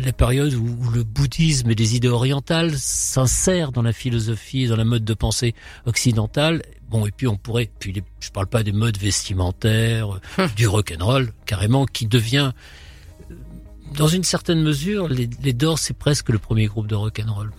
la 0.03 0.13
période 0.13 0.53
où, 0.53 0.65
où 0.65 0.89
le 0.91 1.03
bouddhisme 1.03 1.69
et 1.71 1.75
les 1.75 1.95
idées 1.95 2.07
orientales 2.07 2.77
s'insèrent 2.77 3.71
dans 3.71 3.81
la 3.81 3.93
philosophie 3.93 4.63
et 4.63 4.67
dans 4.67 4.75
la 4.77 4.85
mode 4.85 5.03
de 5.05 5.13
pensée 5.13 5.53
occidentale. 5.85 6.61
Bon, 6.89 7.05
et 7.05 7.11
puis 7.11 7.27
on 7.27 7.37
pourrait, 7.37 7.69
puis 7.79 7.93
les- 7.93 8.03
je 8.19 8.29
parle 8.31 8.47
pas 8.47 8.63
des 8.63 8.71
modes 8.71 8.97
vestimentaires, 8.97 10.19
euh, 10.39 10.47
du 10.55 10.67
rock 10.67 10.93
and 10.97 11.05
roll, 11.05 11.33
carrément, 11.45 11.85
qui 11.85 12.05
devient, 12.07 12.51
euh, 13.29 13.35
dans 13.97 14.07
une 14.07 14.23
certaine 14.23 14.61
mesure, 14.61 15.07
les, 15.09 15.29
les 15.43 15.53
Doors, 15.53 15.79
c'est 15.79 15.93
presque 15.97 16.29
le 16.29 16.37
premier 16.39 16.67
groupe 16.67 16.87
de 16.87 16.95
rock 16.95 17.21
and 17.25 17.31
roll. 17.33 17.51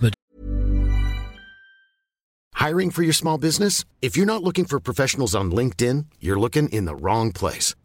Hiring 2.59 2.91
for 2.93 3.03
your 3.03 3.15
small 3.15 3.39
business? 3.39 3.85
If 4.03 4.17
you're 4.17 4.27
not 4.27 4.43
looking 4.45 4.67
for 4.67 4.79
professionals 4.81 5.35
on 5.35 5.51
LinkedIn, 5.51 6.05
you're 6.21 6.39
looking 6.39 6.69
in 6.73 6.85
the 6.87 6.95
wrong 6.95 7.33
place. 7.33 7.75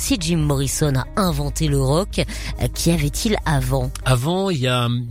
Si 0.00 0.16
Jim 0.18 0.38
Morrison 0.38 0.94
a 0.96 1.06
inventé 1.20 1.68
le 1.68 1.80
rock, 1.80 2.20
euh, 2.20 2.68
qu'y 2.74 2.90
avait-il 2.90 3.36
avant 3.44 3.92
Avant, 4.06 4.48
il 4.48 4.58
y 4.58 4.66
a 4.66 4.86
hum, 4.86 5.06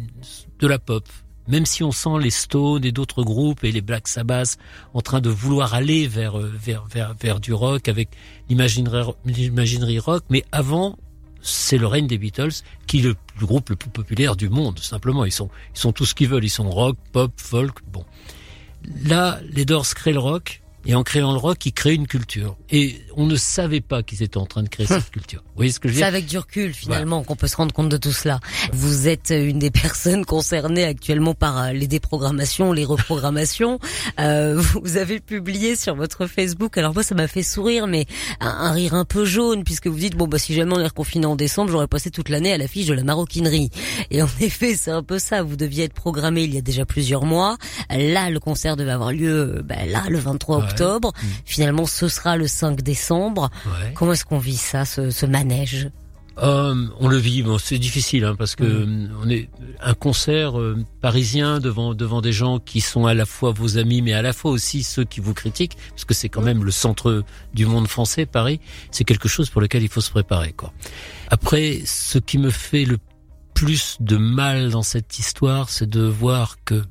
de 0.59 0.67
la 0.67 0.79
pop. 0.79 1.07
Même 1.47 1.67
si 1.67 1.83
on 1.83 1.91
sent 1.91 2.17
les 2.19 2.31
Stones 2.31 2.83
et 2.83 2.91
d'autres 2.91 3.23
groupes 3.23 3.63
et 3.63 3.71
les 3.71 3.81
Black 3.81 4.07
Sabbath 4.07 4.57
en 4.95 5.01
train 5.01 5.21
de 5.21 5.29
vouloir 5.29 5.75
aller 5.75 6.07
vers 6.07 6.39
euh, 6.39 6.51
vers 6.51 6.85
vers, 6.85 7.13
vers 7.13 7.39
du 7.39 7.53
rock 7.53 7.87
avec 7.87 8.09
l'imaginerie 8.49 9.99
rock, 9.99 10.23
mais 10.31 10.43
avant 10.51 10.97
c'est 11.39 11.77
le 11.77 11.85
règne 11.85 12.07
des 12.07 12.17
Beatles 12.17 12.63
qui 12.87 12.99
est 12.99 13.03
le, 13.03 13.15
le 13.39 13.45
groupe 13.45 13.69
le 13.69 13.75
plus 13.75 13.91
populaire 13.91 14.35
du 14.35 14.49
monde. 14.49 14.79
Simplement, 14.79 15.23
ils 15.23 15.31
sont 15.31 15.51
ils 15.75 15.79
sont 15.79 15.91
tout 15.91 16.05
ce 16.05 16.15
qu'ils 16.15 16.29
veulent. 16.29 16.43
Ils 16.43 16.49
sont 16.49 16.67
rock, 16.67 16.97
pop, 17.11 17.31
folk. 17.37 17.77
Bon, 17.93 18.05
là, 19.05 19.39
les 19.51 19.65
Doors 19.65 19.87
créent 19.93 20.13
le 20.13 20.19
rock. 20.19 20.63
Et 20.85 20.95
en 20.95 21.03
créant 21.03 21.31
le 21.31 21.37
rock, 21.37 21.65
ils 21.65 21.73
créent 21.73 21.95
une 21.95 22.07
culture. 22.07 22.55
Et 22.71 23.01
on 23.17 23.25
ne 23.25 23.35
savait 23.35 23.81
pas 23.81 24.01
qu'ils 24.01 24.23
étaient 24.23 24.37
en 24.37 24.45
train 24.45 24.63
de 24.63 24.69
créer 24.69 24.87
cette 24.87 25.11
culture. 25.11 25.41
Vous 25.45 25.55
voyez 25.57 25.71
ce 25.71 25.79
que 25.79 25.89
je 25.89 25.93
veux 25.93 25.99
C'est 25.99 26.05
avec 26.05 26.25
du 26.25 26.37
recul 26.37 26.73
finalement 26.73 27.23
qu'on 27.23 27.35
peut 27.35 27.47
se 27.47 27.57
rendre 27.57 27.73
compte 27.73 27.89
de 27.89 27.97
tout 27.97 28.13
cela. 28.13 28.39
Vous 28.71 29.07
êtes 29.07 29.31
une 29.31 29.59
des 29.59 29.71
personnes 29.71 30.25
concernées 30.25 30.85
actuellement 30.85 31.33
par 31.33 31.57
euh, 31.57 31.71
les 31.73 31.87
déprogrammations, 31.87 32.71
les 32.73 32.85
reprogrammations. 32.85 33.79
Euh, 34.19 34.59
vous 34.59 34.97
avez 34.97 35.19
publié 35.19 35.75
sur 35.75 35.95
votre 35.95 36.25
Facebook, 36.25 36.77
alors 36.77 36.93
moi 36.93 37.03
ça 37.03 37.15
m'a 37.15 37.27
fait 37.27 37.43
sourire, 37.43 37.87
mais 37.87 38.05
un, 38.41 38.47
un 38.47 38.71
rire 38.71 38.93
un 38.93 39.05
peu 39.05 39.23
jaune, 39.23 39.63
puisque 39.63 39.87
vous 39.87 39.97
dites, 39.97 40.15
bon 40.15 40.27
bah 40.27 40.39
si 40.39 40.53
jamais 40.53 40.73
on 40.75 40.79
est 40.79 40.87
reconfiné 40.87 41.25
en 41.25 41.35
décembre, 41.35 41.71
j'aurais 41.71 41.87
passé 41.87 42.11
toute 42.11 42.27
l'année 42.27 42.51
à 42.51 42.57
l'affiche 42.57 42.87
de 42.87 42.93
la 42.93 43.03
maroquinerie. 43.03 43.69
Et 44.11 44.21
en 44.21 44.27
effet, 44.41 44.75
c'est 44.75 44.91
un 44.91 45.03
peu 45.03 45.19
ça, 45.19 45.41
vous 45.43 45.55
deviez 45.55 45.85
être 45.85 45.93
programmé 45.93 46.43
il 46.43 46.53
y 46.53 46.57
a 46.57 46.61
déjà 46.61 46.85
plusieurs 46.85 47.23
mois. 47.23 47.57
Là, 47.89 48.29
le 48.29 48.39
concert 48.39 48.75
devait 48.75 48.91
avoir 48.91 49.11
lieu 49.11 49.61
bah, 49.63 49.85
là, 49.85 50.03
le 50.09 50.19
23 50.19 50.59
Ouais. 50.59 50.68
Octobre. 50.69 51.11
Mm. 51.21 51.27
Finalement, 51.45 51.85
ce 51.85 52.07
sera 52.07 52.37
le 52.37 52.47
5 52.47 52.81
décembre. 52.81 53.49
Ouais. 53.65 53.93
Comment 53.95 54.13
est-ce 54.13 54.25
qu'on 54.25 54.39
vit 54.39 54.57
ça, 54.57 54.85
ce, 54.85 55.11
ce 55.11 55.25
manège? 55.25 55.89
Euh, 56.41 56.87
on 57.01 57.09
le 57.09 57.17
vit, 57.17 57.43
bon, 57.43 57.57
c'est 57.57 57.79
difficile 57.79 58.23
hein, 58.23 58.33
parce 58.37 58.55
que 58.55 58.63
Mhm. 58.63 59.09
euh, 59.11 59.15
on 59.25 59.29
est 59.29 59.49
un 59.81 59.93
concert 59.93 60.57
euh, 60.57 60.77
parisien 61.01 61.59
devant 61.59 61.93
devant 61.93 62.21
des 62.21 62.31
gens 62.31 62.59
qui 62.59 62.79
sont 62.79 63.05
à 63.07 63.13
la 63.13 63.25
fois 63.25 63.51
vos 63.51 63.77
amis, 63.77 64.01
mais 64.01 64.13
à 64.13 64.21
la 64.21 64.31
fois 64.31 64.51
aussi 64.51 64.83
ceux 64.83 65.03
qui 65.03 65.19
vous 65.19 65.33
critiquent, 65.33 65.75
parce 65.89 66.05
que 66.05 66.13
c'est 66.13 66.29
quand 66.29 66.41
même 66.41 66.63
le 66.63 66.71
centre 66.71 67.25
du 67.53 67.65
monde 67.65 67.89
français, 67.89 68.25
Paris. 68.25 68.61
C'est 68.89 69.03
quelque 69.03 69.27
chose 69.27 69.49
pour 69.49 69.59
lequel 69.59 69.83
il 69.83 69.89
faut 69.89 69.99
se 69.99 70.11
préparer. 70.11 70.53
Quoi. 70.53 70.71
Après, 71.29 71.81
ce 71.85 72.19
qui 72.19 72.37
me 72.37 72.51
fait 72.51 72.85
le 72.85 72.99
plus 73.53 73.97
de 73.99 74.15
mal 74.15 74.69
dans 74.69 74.83
cette 74.83 75.19
histoire, 75.19 75.69
c'est 75.69 75.89
de 75.89 76.03
voir 76.03 76.55
que 76.63 76.81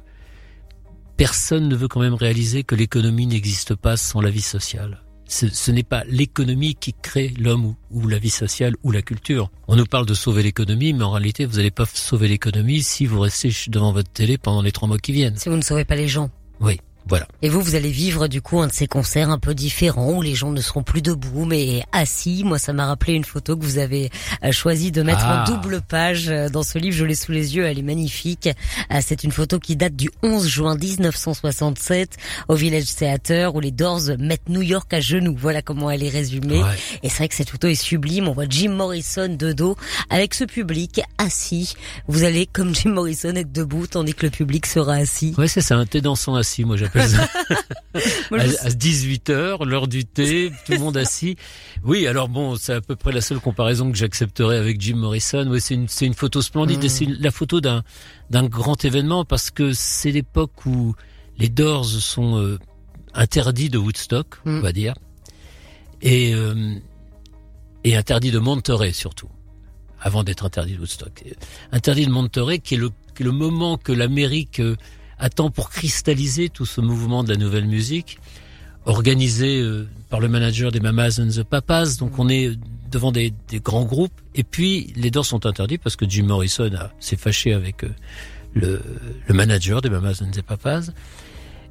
personne 1.19 1.69
ne 1.69 1.75
veut 1.75 1.89
quand 1.89 2.01
même 2.01 2.15
réaliser 2.15 2.63
que 2.63 2.77
l'économie 2.77 3.27
n'existe 3.27 3.75
pas 3.75 3.97
sans 3.99 4.21
la 4.23 4.31
vie 4.31 4.41
sociale. 4.41 5.03
Ce, 5.27 5.71
n'est 5.71 5.83
pas 5.83 6.05
l'économie 6.07 6.75
qui 6.75 6.95
crée 6.95 7.35
l'homme 7.39 7.75
ou, 7.91 8.09
la 8.09 8.19
vie 8.19 8.31
sociale 8.31 8.77
ou 8.83 8.93
la 8.93 9.03
culture. 9.03 9.51
On 9.67 9.77
nous 9.77 9.85
parle 9.85 10.07
de 10.07 10.15
sauver 10.15 10.43
l'économie, 10.43 10.95
mais 10.95 11.05
en 11.05 11.11
réalité, 11.11 11.45
vous 11.45 11.57
n'allez 11.57 11.71
pas 11.71 11.85
sauver 11.85 12.29
l'économie 12.29 12.83
si 12.83 13.05
vous 13.05 13.21
restez 13.21 13.51
devant 13.69 13.93
votre 13.93 14.11
télé 14.11 14.39
pendant 14.39 14.63
les 14.63 14.73
trois 14.73 14.89
mois 14.89 14.97
qui 14.97 15.13
viennent. 15.13 15.37
Si 15.37 15.51
vous 15.51 15.57
ne 15.57 15.61
sauvez 15.61 15.85
pas 15.85 15.97
les 15.97 16.09
gens. 16.09 16.31
Oui. 16.61 16.81
Voilà. 17.09 17.27
Et 17.41 17.49
vous, 17.49 17.63
vous 17.63 17.75
allez 17.75 17.91
vivre 17.91 18.29
du 18.29 18.43
coup 18.43 18.61
un 18.61 18.67
de 18.67 18.73
ces 18.73 18.87
concerts 18.87 19.31
un 19.31 19.39
peu 19.39 19.55
différents 19.55 20.13
où 20.13 20.23
les 20.23 20.35
gens 20.35 20.51
ne 20.51 20.61
seront 20.61 20.83
plus 20.83 21.01
debout 21.01 21.47
mais 21.47 21.83
assis. 21.93 22.43
Moi, 22.45 22.59
ça 22.59 22.73
m'a 22.73 22.87
rappelé 22.87 23.15
une 23.15 23.25
photo 23.25 23.57
que 23.57 23.65
vous 23.65 23.79
avez 23.79 24.11
euh, 24.45 24.53
choisi 24.53 24.93
de 24.93 25.03
mettre 25.03 25.25
en 25.25 25.43
ah. 25.43 25.45
double 25.47 25.81
page 25.81 26.29
euh, 26.29 26.49
dans 26.51 26.63
ce 26.63 26.79
livre. 26.79 26.97
Je 26.97 27.05
l'ai 27.05 27.15
sous 27.15 27.33
les 27.33 27.57
yeux, 27.57 27.65
elle 27.65 27.79
est 27.79 27.83
magnifique. 27.83 28.49
Euh, 28.93 29.01
c'est 29.01 29.25
une 29.25 29.33
photo 29.33 29.59
qui 29.59 29.77
date 29.77 29.97
du 29.97 30.11
11 30.23 30.47
juin 30.47 30.77
1967 30.77 32.17
au 32.49 32.55
Village 32.55 32.95
Theater 32.95 33.55
où 33.55 33.61
les 33.61 33.71
Doors 33.71 34.03
mettent 34.19 34.49
New 34.49 34.63
York 34.63 34.93
à 34.93 35.01
genoux. 35.01 35.35
Voilà 35.39 35.63
comment 35.63 35.91
elle 35.91 36.03
est 36.03 36.11
résumée. 36.11 36.63
Et 37.03 37.09
c'est 37.09 37.19
vrai 37.19 37.29
que 37.29 37.35
cette 37.35 37.51
photo 37.51 37.69
est 37.69 37.75
sublime. 37.75 38.29
On 38.29 38.33
voit 38.33 38.47
Jim 38.49 38.73
Morrison 38.73 39.29
de 39.29 39.53
dos 39.53 39.77
avec 40.11 40.35
ce 40.35 40.45
public 40.45 41.01
assis. 41.17 41.75
Vous 42.07 42.25
allez, 42.25 42.47
comme 42.47 42.75
Jim 42.75 42.91
Morrison, 42.91 43.35
être 43.35 43.53
debout 43.53 43.87
tandis 43.87 44.15
que 44.15 44.27
le 44.27 44.31
public 44.31 44.67
sera 44.67 44.95
assis. 44.95 45.35
Ouais, 45.39 45.49
c'est 45.49 45.61
ça, 45.61 45.77
un 45.77 45.87
thé 45.87 46.01
dansant 46.01 46.35
assis. 46.35 46.65
Moi, 46.65 46.77
j'appelle 46.77 46.98
à, 48.33 48.71
18 48.71 49.31
heures, 49.31 49.65
l'heure 49.65 49.89
du 49.89 50.05
thé, 50.05 50.53
tout 50.67 50.73
le 50.73 50.79
monde 50.79 50.97
assis. 50.97 51.37
Oui, 51.85 52.07
alors 52.07 52.29
bon, 52.29 52.57
c'est 52.57 52.75
à 52.75 52.81
peu 52.81 52.97
près 52.97 53.13
la 53.13 53.21
seule 53.21 53.41
comparaison 53.41 53.91
que 53.91 53.97
j'accepterai 53.97 54.59
avec 54.59 54.81
Jim 54.81 54.97
Morrison. 54.97 55.47
Oui, 55.49 55.61
c'est 55.61 56.07
une, 56.07 56.15
photo 56.15 56.43
splendide 56.43 56.83
et 56.83 56.87
mm. 56.87 56.91
c'est 56.91 57.07
la 57.07 57.31
photo 57.31 57.61
d'un, 57.61 57.83
grand 58.31 58.85
événement 58.85 59.25
parce 59.25 59.51
que 59.51 59.73
c'est 59.73 60.11
l'époque 60.11 60.67
où 60.67 60.95
les 61.39 61.49
Doors 61.49 61.87
sont 61.87 62.39
euh, 62.39 62.59
interdits 63.15 63.71
de 63.71 63.79
Woodstock, 63.79 64.39
on 64.45 64.59
mm. 64.59 64.61
va 64.61 64.73
dire, 64.73 64.95
et, 66.03 66.35
euh, 66.35 66.75
et 67.85 67.97
interdits 67.97 68.31
de 68.31 68.39
Monterey 68.39 68.93
surtout, 68.93 69.29
avant 70.01 70.25
d'être 70.25 70.45
interdit 70.45 70.75
de 70.75 70.81
Woodstock. 70.81 71.25
Interdit 71.73 72.07
de 72.07 72.13
Monterey 72.13 72.59
qui 72.59 72.75
est 72.75 72.79
le, 72.79 72.91
qui 73.15 73.23
est 73.23 73.25
le 73.25 73.33
moment 73.33 73.77
que 73.77 73.93
l'Amérique 73.93 74.61
euh, 74.61 74.77
attend 75.19 75.51
pour 75.51 75.71
cristalliser 75.71 76.49
tout 76.49 76.67
ce 76.67 76.81
mouvement 76.81 77.25
de 77.25 77.31
la 77.31 77.37
nouvelle 77.37 77.67
musique, 77.67 78.19
organisé 78.85 79.61
euh, 79.61 79.89
par 80.09 80.21
le 80.21 80.29
manager 80.29 80.73
des 80.73 80.81
Mamas 80.81 81.21
and 81.21 81.29
the 81.29 81.43
Papas. 81.43 81.97
Donc 81.99 82.19
on 82.19 82.29
est 82.29 82.53
devant 82.91 83.13
des, 83.13 83.33
des 83.49 83.61
grands 83.61 83.85
groupes. 83.85 84.21
Et 84.35 84.45
puis 84.45 84.93
les 84.97 85.11
dors 85.11 85.27
sont 85.27 85.47
interdits 85.47 85.79
parce 85.79 85.97
que 85.97 86.09
Jim 86.09 86.25
Morrison 86.25 86.71
s'est 87.01 87.17
fâché 87.17 87.53
avec 87.53 87.85
euh, 87.85 87.91
le, 88.55 88.81
le, 89.27 89.35
manager 89.35 89.81
des 89.81 89.91
Mamas 89.91 90.21
and 90.23 90.31
the 90.31 90.43
Papas. 90.43 90.91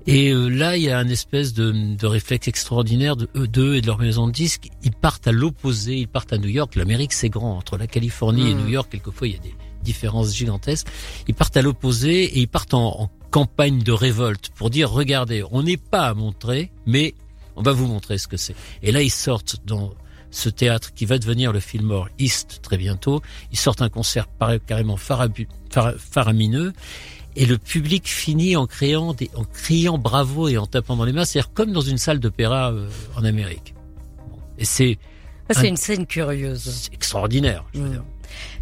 Et 0.05 0.31
euh, 0.31 0.47
là, 0.47 0.77
il 0.77 0.83
y 0.83 0.89
a 0.89 0.97
un 0.97 1.09
espèce 1.09 1.53
de, 1.53 1.71
de 1.71 2.05
réflexe 2.07 2.47
extraordinaire 2.47 3.17
de 3.17 3.27
eux 3.35 3.47
deux 3.47 3.75
et 3.75 3.81
de 3.81 3.87
leur 3.87 3.99
maison 3.99 4.27
de 4.27 4.31
disques. 4.31 4.69
Ils 4.83 4.93
partent 4.93 5.27
à 5.27 5.33
l'opposé, 5.33 5.97
ils 5.97 6.07
partent 6.07 6.31
à 6.31 6.37
New 6.37 6.47
York. 6.47 6.75
L'Amérique, 6.75 7.11
c'est 7.11 7.29
grand. 7.29 7.57
Entre 7.57 7.77
la 7.77 7.87
Californie 7.87 8.49
et 8.49 8.53
mmh. 8.53 8.57
New 8.59 8.67
York, 8.69 8.87
quelquefois, 8.89 9.27
il 9.27 9.33
y 9.33 9.37
a 9.37 9.39
des 9.39 9.53
différences 9.83 10.33
gigantesques. 10.33 10.87
Ils 11.27 11.33
partent 11.33 11.57
à 11.57 11.61
l'opposé 11.61 12.23
et 12.23 12.39
ils 12.39 12.47
partent 12.47 12.73
en, 12.73 13.01
en 13.01 13.09
campagne 13.31 13.79
de 13.83 13.91
révolte 13.91 14.49
pour 14.55 14.69
dire 14.69 14.91
regardez, 14.91 15.43
on 15.51 15.63
n'est 15.63 15.77
pas 15.77 16.07
à 16.07 16.13
montrer, 16.13 16.71
mais 16.85 17.13
on 17.55 17.61
va 17.61 17.73
vous 17.73 17.87
montrer 17.87 18.17
ce 18.17 18.27
que 18.27 18.37
c'est. 18.37 18.55
Et 18.83 18.91
là, 18.91 19.01
ils 19.01 19.11
sortent 19.11 19.57
dans 19.65 19.93
ce 20.31 20.49
théâtre 20.49 20.93
qui 20.93 21.05
va 21.05 21.17
devenir 21.17 21.51
le 21.51 21.59
Fillmore 21.59 22.09
East 22.19 22.59
très 22.61 22.77
bientôt. 22.77 23.21
Ils 23.51 23.57
sortent 23.57 23.81
un 23.81 23.89
concert 23.89 24.27
carrément 24.65 24.97
faramineux. 24.97 26.73
Et 27.35 27.45
le 27.45 27.57
public 27.57 28.07
finit 28.07 28.55
en 28.55 28.65
criant, 28.65 29.13
des, 29.13 29.29
en 29.35 29.43
criant 29.43 29.97
bravo 29.97 30.47
et 30.47 30.57
en 30.57 30.65
tapant 30.65 30.95
dans 30.95 31.05
les 31.05 31.13
mains. 31.13 31.25
C'est-à-dire 31.25 31.53
comme 31.53 31.71
dans 31.71 31.81
une 31.81 31.97
salle 31.97 32.19
d'opéra 32.19 32.71
euh, 32.71 32.89
en 33.15 33.23
Amérique. 33.23 33.73
Et 34.57 34.65
c'est... 34.65 34.97
C'est 35.51 35.69
une 35.69 35.77
scène 35.77 36.05
curieuse. 36.05 36.89
extraordinaire. 36.91 37.63
Je 37.73 37.79
veux 37.79 37.89
dire. 37.89 38.03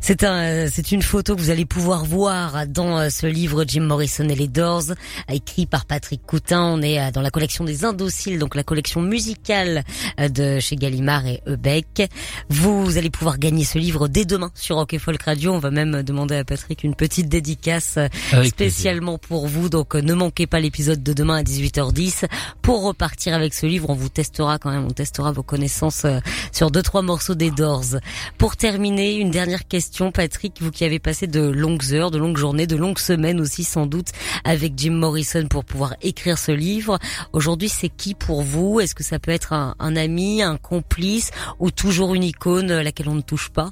C'est 0.02 0.24
un, 0.24 0.68
c'est 0.70 0.92
une 0.92 1.02
photo 1.02 1.36
que 1.36 1.42
vous 1.42 1.50
allez 1.50 1.66
pouvoir 1.66 2.06
voir 2.06 2.68
dans 2.68 3.00
euh, 3.00 3.10
ce 3.10 3.26
livre 3.28 3.66
Jim 3.68 3.82
Morrison 3.82 4.28
et 4.30 4.36
les 4.36 4.48
Doors, 4.48 4.94
écrit 5.32 5.66
par 5.66 5.86
Patrick 5.86 6.22
Coutin. 6.26 6.62
On 6.64 6.82
est 6.82 7.00
euh, 7.00 7.12
dans 7.12 7.22
la 7.22 7.32
collection 7.32 7.64
des 7.64 7.86
Indociles, 7.86 8.40
donc 8.40 8.56
la 8.56 8.64
collection 8.64 9.02
musicale 9.02 9.84
euh, 10.20 10.30
de 10.30 10.60
chez 10.60 10.76
Gallimard 10.76 11.26
et 11.26 11.42
Ebeck. 11.48 12.10
Vous 12.50 12.98
allez 12.98 13.10
pouvoir 13.10 13.40
gagner 13.40 13.64
ce 13.64 13.80
livre 13.80 14.08
dès 14.08 14.26
demain 14.26 14.52
sur 14.54 14.76
Rock 14.76 14.96
Folk 14.98 15.22
Radio. 15.24 15.54
On 15.54 15.60
va 15.60 15.72
même 15.72 16.04
demander 16.04 16.36
à 16.36 16.44
Patrick 16.44 16.84
une 16.84 16.96
petite 16.96 17.30
dédicace 17.30 17.98
spécialement 18.46 19.18
pour 19.18 19.48
vous. 19.48 19.70
Donc 19.70 19.96
ne 19.96 20.14
manquez 20.14 20.46
pas 20.46 20.60
l'épisode 20.60 21.02
de 21.02 21.14
demain 21.14 21.38
à 21.38 21.44
18h10 21.44 22.26
pour 22.62 22.84
repartir 22.84 23.34
avec 23.34 23.54
ce 23.54 23.66
livre. 23.66 23.90
On 23.90 23.96
vous 23.96 24.10
testera 24.10 24.60
quand 24.60 24.72
même, 24.72 24.86
on 24.86 24.92
testera 24.92 25.32
vos 25.32 25.44
connaissances 25.44 26.06
sur 26.52 26.72
deux 26.72 26.82
trois 26.82 27.02
morceaux 27.02 27.36
des 27.36 27.52
Doors. 27.52 27.98
Pour 28.38 28.56
terminer, 28.56 29.16
une 29.16 29.32
dernière 29.32 29.55
question, 29.64 30.12
Patrick, 30.12 30.62
vous 30.62 30.72
qui 30.72 30.84
avez 30.84 31.00
passé 31.00 31.28
de 31.28 31.42
longues 31.42 31.94
heures, 31.94 32.12
de 32.12 32.18
longues 32.18 32.38
journées, 32.38 32.68
de 32.68 32.76
longues 32.76 33.00
semaines 33.00 33.40
aussi 33.40 33.64
sans 33.64 33.86
doute 33.86 34.10
avec 34.44 34.74
Jim 34.76 34.92
Morrison 34.92 35.48
pour 35.48 35.64
pouvoir 35.64 35.96
écrire 36.02 36.38
ce 36.38 36.52
livre. 36.52 37.00
Aujourd'hui, 37.34 37.70
c'est 37.70 37.90
qui 37.90 38.14
pour 38.14 38.42
vous? 38.42 38.80
Est-ce 38.80 38.96
que 38.96 39.04
ça 39.04 39.20
peut 39.20 39.32
être 39.32 39.54
un, 39.54 39.96
ami, 39.96 40.42
un 40.42 40.58
complice 40.58 41.32
ou 41.60 41.72
toujours 41.72 42.16
une 42.16 42.24
icône 42.24 42.72
à 42.72 42.84
laquelle 42.84 43.10
on 43.10 43.16
ne 43.16 43.22
touche 43.22 43.50
pas? 43.50 43.72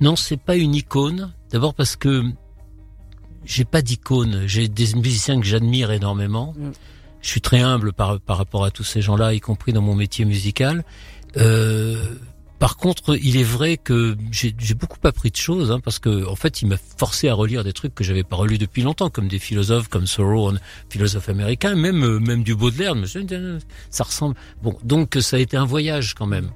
Non, 0.00 0.16
c'est 0.16 0.40
pas 0.40 0.56
une 0.56 0.74
icône. 0.74 1.32
D'abord 1.50 1.74
parce 1.74 1.96
que 1.96 2.24
j'ai 3.44 3.64
pas 3.64 3.82
d'icône. 3.82 4.42
J'ai 4.46 4.68
des 4.68 4.94
musiciens 4.94 5.40
que 5.40 5.46
j'admire 5.46 5.90
énormément. 5.90 6.54
Mm. 6.56 6.70
Je 7.20 7.28
suis 7.28 7.40
très 7.40 7.60
humble 7.60 7.92
par, 7.92 8.20
par 8.20 8.36
rapport 8.36 8.64
à 8.64 8.70
tous 8.70 8.84
ces 8.84 9.00
gens-là, 9.00 9.32
y 9.32 9.40
compris 9.40 9.72
dans 9.72 9.80
mon 9.82 9.94
métier 9.94 10.24
musical. 10.24 10.84
Euh, 11.36 12.16
par 12.62 12.76
contre, 12.76 13.18
il 13.20 13.36
est 13.36 13.42
vrai 13.42 13.76
que 13.76 14.16
j'ai 14.30 14.74
beaucoup 14.74 15.00
appris 15.02 15.32
de 15.32 15.36
choses, 15.36 15.72
hein, 15.72 15.80
parce 15.80 15.98
que 15.98 16.24
en 16.28 16.36
fait, 16.36 16.62
il 16.62 16.68
m'a 16.68 16.76
forcé 16.76 17.28
à 17.28 17.34
relire 17.34 17.64
des 17.64 17.72
trucs 17.72 17.92
que 17.92 18.04
j'avais 18.04 18.22
pas 18.22 18.36
relus 18.36 18.56
depuis 18.56 18.82
longtemps, 18.82 19.10
comme 19.10 19.26
des 19.26 19.40
philosophes 19.40 19.88
comme 19.88 20.04
Thoreau, 20.04 20.52
philosophe 20.88 21.28
américain, 21.28 21.74
même 21.74 22.04
euh, 22.04 22.20
même 22.20 22.44
du 22.44 22.54
Baudelaire. 22.54 22.94
Mais 22.94 23.08
ça 23.90 24.04
ressemble. 24.04 24.36
Bon, 24.62 24.78
donc 24.84 25.18
ça 25.20 25.38
a 25.38 25.40
été 25.40 25.56
un 25.56 25.64
voyage 25.64 26.14
quand 26.14 26.26
même. 26.26 26.50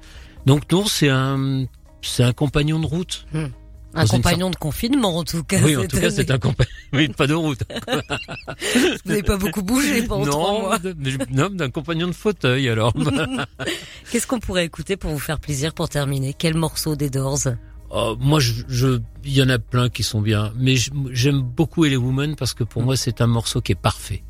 Donc 0.45 0.71
non, 0.71 0.85
c'est 0.85 1.09
un 1.09 1.65
c'est 2.01 2.23
un 2.23 2.31
compagnon 2.31 2.79
de 2.79 2.85
route. 2.85 3.25
Hmm. 3.33 3.47
Un 3.93 4.05
compagnon 4.05 4.49
de 4.49 4.55
confinement, 4.55 5.17
en 5.17 5.23
tout 5.23 5.43
cas. 5.43 5.59
Oui, 5.63 5.75
en 5.75 5.85
tout 5.85 5.99
cas, 5.99 6.11
c'est 6.11 6.29
un 6.31 6.39
compagnon. 6.39 6.69
Oui, 6.93 7.09
pas 7.09 7.27
de 7.27 7.33
route. 7.33 7.59
Vous 8.75 9.09
n'avez 9.09 9.23
pas 9.23 9.37
beaucoup 9.37 9.61
bougé 9.61 10.03
pendant 10.03 10.25
non, 10.25 10.31
trois 10.31 10.61
mois. 10.61 10.79
Non, 11.31 11.49
d'un 11.49 11.69
compagnon 11.69 12.07
de 12.07 12.13
fauteuil, 12.13 12.69
alors. 12.69 12.93
Qu'est-ce 14.11 14.27
qu'on 14.27 14.39
pourrait 14.39 14.65
écouter 14.65 14.95
pour 14.95 15.11
vous 15.11 15.19
faire 15.19 15.39
plaisir 15.39 15.73
pour 15.73 15.89
terminer? 15.89 16.33
Quel 16.37 16.55
morceau 16.55 16.95
des 16.95 17.09
Doors? 17.09 17.49
Oh, 17.89 18.15
moi, 18.19 18.39
je, 18.39 18.99
il 19.23 19.33
y 19.33 19.41
en 19.41 19.49
a 19.49 19.59
plein 19.59 19.89
qui 19.89 20.03
sont 20.03 20.21
bien, 20.21 20.53
mais 20.57 20.75
j'aime 21.11 21.41
beaucoup 21.41 21.85
Ellie 21.85 21.97
Woman 21.97 22.35
parce 22.35 22.53
que 22.53 22.63
pour 22.63 22.83
moi, 22.83 22.95
c'est 22.97 23.21
un 23.21 23.27
morceau 23.27 23.61
qui 23.61 23.73
est 23.73 23.75
parfait. 23.75 24.23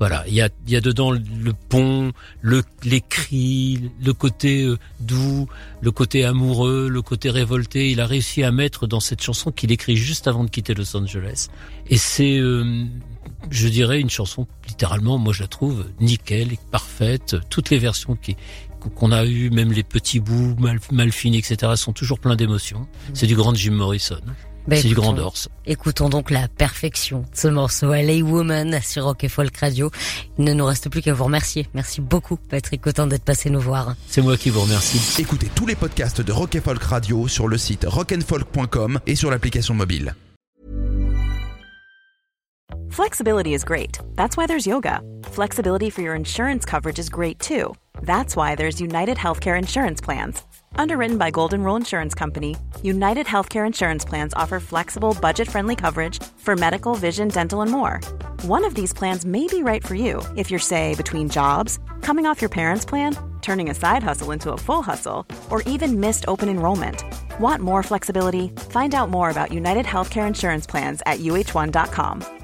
Voilà, 0.00 0.24
il 0.26 0.32
y 0.32 0.40
a, 0.40 0.48
y 0.66 0.76
a 0.76 0.80
dedans 0.80 1.10
le 1.10 1.52
pont, 1.68 2.12
le, 2.40 2.62
les 2.84 3.02
cris, 3.02 3.90
le 4.02 4.14
côté 4.14 4.62
euh, 4.62 4.78
doux, 4.98 5.46
le 5.82 5.90
côté 5.90 6.24
amoureux, 6.24 6.88
le 6.88 7.02
côté 7.02 7.28
révolté. 7.28 7.90
Il 7.90 8.00
a 8.00 8.06
réussi 8.06 8.42
à 8.42 8.50
mettre 8.50 8.86
dans 8.86 9.00
cette 9.00 9.22
chanson 9.22 9.52
qu'il 9.52 9.70
écrit 9.72 9.96
juste 9.96 10.26
avant 10.26 10.42
de 10.42 10.48
quitter 10.48 10.72
Los 10.72 10.96
Angeles. 10.96 11.48
Et 11.90 11.98
c'est, 11.98 12.38
euh, 12.38 12.86
je 13.50 13.68
dirais, 13.68 14.00
une 14.00 14.08
chanson 14.08 14.46
littéralement, 14.66 15.18
moi 15.18 15.34
je 15.34 15.42
la 15.42 15.48
trouve 15.48 15.84
nickel, 16.00 16.48
parfaite. 16.70 17.36
Toutes 17.50 17.68
les 17.68 17.78
versions 17.78 18.16
qui 18.16 18.38
qu'on 18.96 19.12
a 19.12 19.26
eues, 19.26 19.50
même 19.50 19.70
les 19.70 19.82
petits 19.82 20.20
bouts 20.20 20.56
mal, 20.58 20.80
mal 20.90 21.12
finis, 21.12 21.36
etc., 21.36 21.72
sont 21.76 21.92
toujours 21.92 22.18
pleins 22.18 22.36
d'émotions. 22.36 22.88
C'est 23.12 23.26
du 23.26 23.36
grand 23.36 23.54
Jim 23.54 23.72
Morrison. 23.72 24.22
Bah, 24.70 24.76
c'est 24.76 24.86
du 24.86 24.94
Grand 24.94 25.18
Ors. 25.18 25.48
Écoutons 25.66 26.08
donc 26.08 26.30
la 26.30 26.46
perfection 26.46 27.22
de 27.22 27.26
ce 27.36 27.48
morceau 27.48 27.92
LA 27.92 28.22
Woman 28.22 28.78
sur 28.84 29.02
Rock 29.02 29.24
et 29.24 29.28
Folk 29.28 29.56
Radio. 29.56 29.90
Il 30.38 30.44
ne 30.44 30.52
nous 30.52 30.64
reste 30.64 30.88
plus 30.88 31.02
qu'à 31.02 31.12
vous 31.12 31.24
remercier. 31.24 31.66
Merci 31.74 32.00
beaucoup 32.00 32.36
Patrick 32.36 32.80
Cotin 32.80 33.08
d'être 33.08 33.24
passé 33.24 33.50
nous 33.50 33.60
voir. 33.60 33.96
C'est 34.06 34.22
moi 34.22 34.36
qui 34.36 34.48
vous 34.48 34.60
remercie. 34.60 35.20
Écoutez 35.20 35.48
tous 35.56 35.66
les 35.66 35.74
podcasts 35.74 36.20
de 36.20 36.30
Rock 36.30 36.54
et 36.54 36.60
Folk 36.60 36.80
Radio 36.84 37.26
sur 37.26 37.48
le 37.48 37.58
site 37.58 37.84
rockandfolk.com 37.84 39.00
et 39.08 39.16
sur 39.16 39.32
l'application 39.32 39.74
mobile. 39.74 40.14
Flexibility 42.90 43.54
is 43.54 43.64
great. 43.64 43.98
That's 44.14 44.36
why 44.36 44.46
there's 44.46 44.68
yoga. 44.68 45.00
Flexibility 45.32 45.90
for 45.90 46.02
your 46.02 46.14
insurance 46.14 46.64
coverage 46.64 47.00
is 47.00 47.08
great 47.08 47.40
too. 47.40 47.74
That's 48.02 48.36
why 48.36 48.54
there's 48.54 48.80
United 48.80 49.16
Healthcare 49.16 49.58
Insurance 49.58 50.00
Plans. 50.00 50.42
Underwritten 50.76 51.18
by 51.18 51.30
Golden 51.30 51.62
Rule 51.62 51.76
Insurance 51.76 52.14
Company, 52.14 52.56
United 52.82 53.26
Healthcare 53.26 53.66
Insurance 53.66 54.04
Plans 54.04 54.34
offer 54.34 54.60
flexible, 54.60 55.16
budget 55.20 55.48
friendly 55.48 55.76
coverage 55.76 56.22
for 56.38 56.56
medical, 56.56 56.94
vision, 56.94 57.28
dental, 57.28 57.60
and 57.62 57.70
more. 57.70 58.00
One 58.42 58.64
of 58.64 58.74
these 58.74 58.92
plans 58.92 59.24
may 59.24 59.46
be 59.46 59.62
right 59.62 59.84
for 59.86 59.94
you 59.94 60.22
if 60.36 60.50
you're, 60.50 60.60
say, 60.60 60.94
between 60.94 61.28
jobs, 61.28 61.78
coming 62.00 62.26
off 62.26 62.40
your 62.40 62.48
parents' 62.48 62.84
plan, 62.84 63.16
turning 63.42 63.70
a 63.70 63.74
side 63.74 64.02
hustle 64.02 64.30
into 64.30 64.52
a 64.52 64.56
full 64.58 64.82
hustle, 64.82 65.26
or 65.50 65.62
even 65.62 66.00
missed 66.00 66.24
open 66.28 66.48
enrollment. 66.48 67.04
Want 67.38 67.62
more 67.62 67.82
flexibility? 67.82 68.48
Find 68.70 68.94
out 68.94 69.10
more 69.10 69.30
about 69.30 69.52
United 69.52 69.86
Healthcare 69.86 70.26
Insurance 70.26 70.66
Plans 70.66 71.02
at 71.06 71.20
uh1.com. 71.20 72.39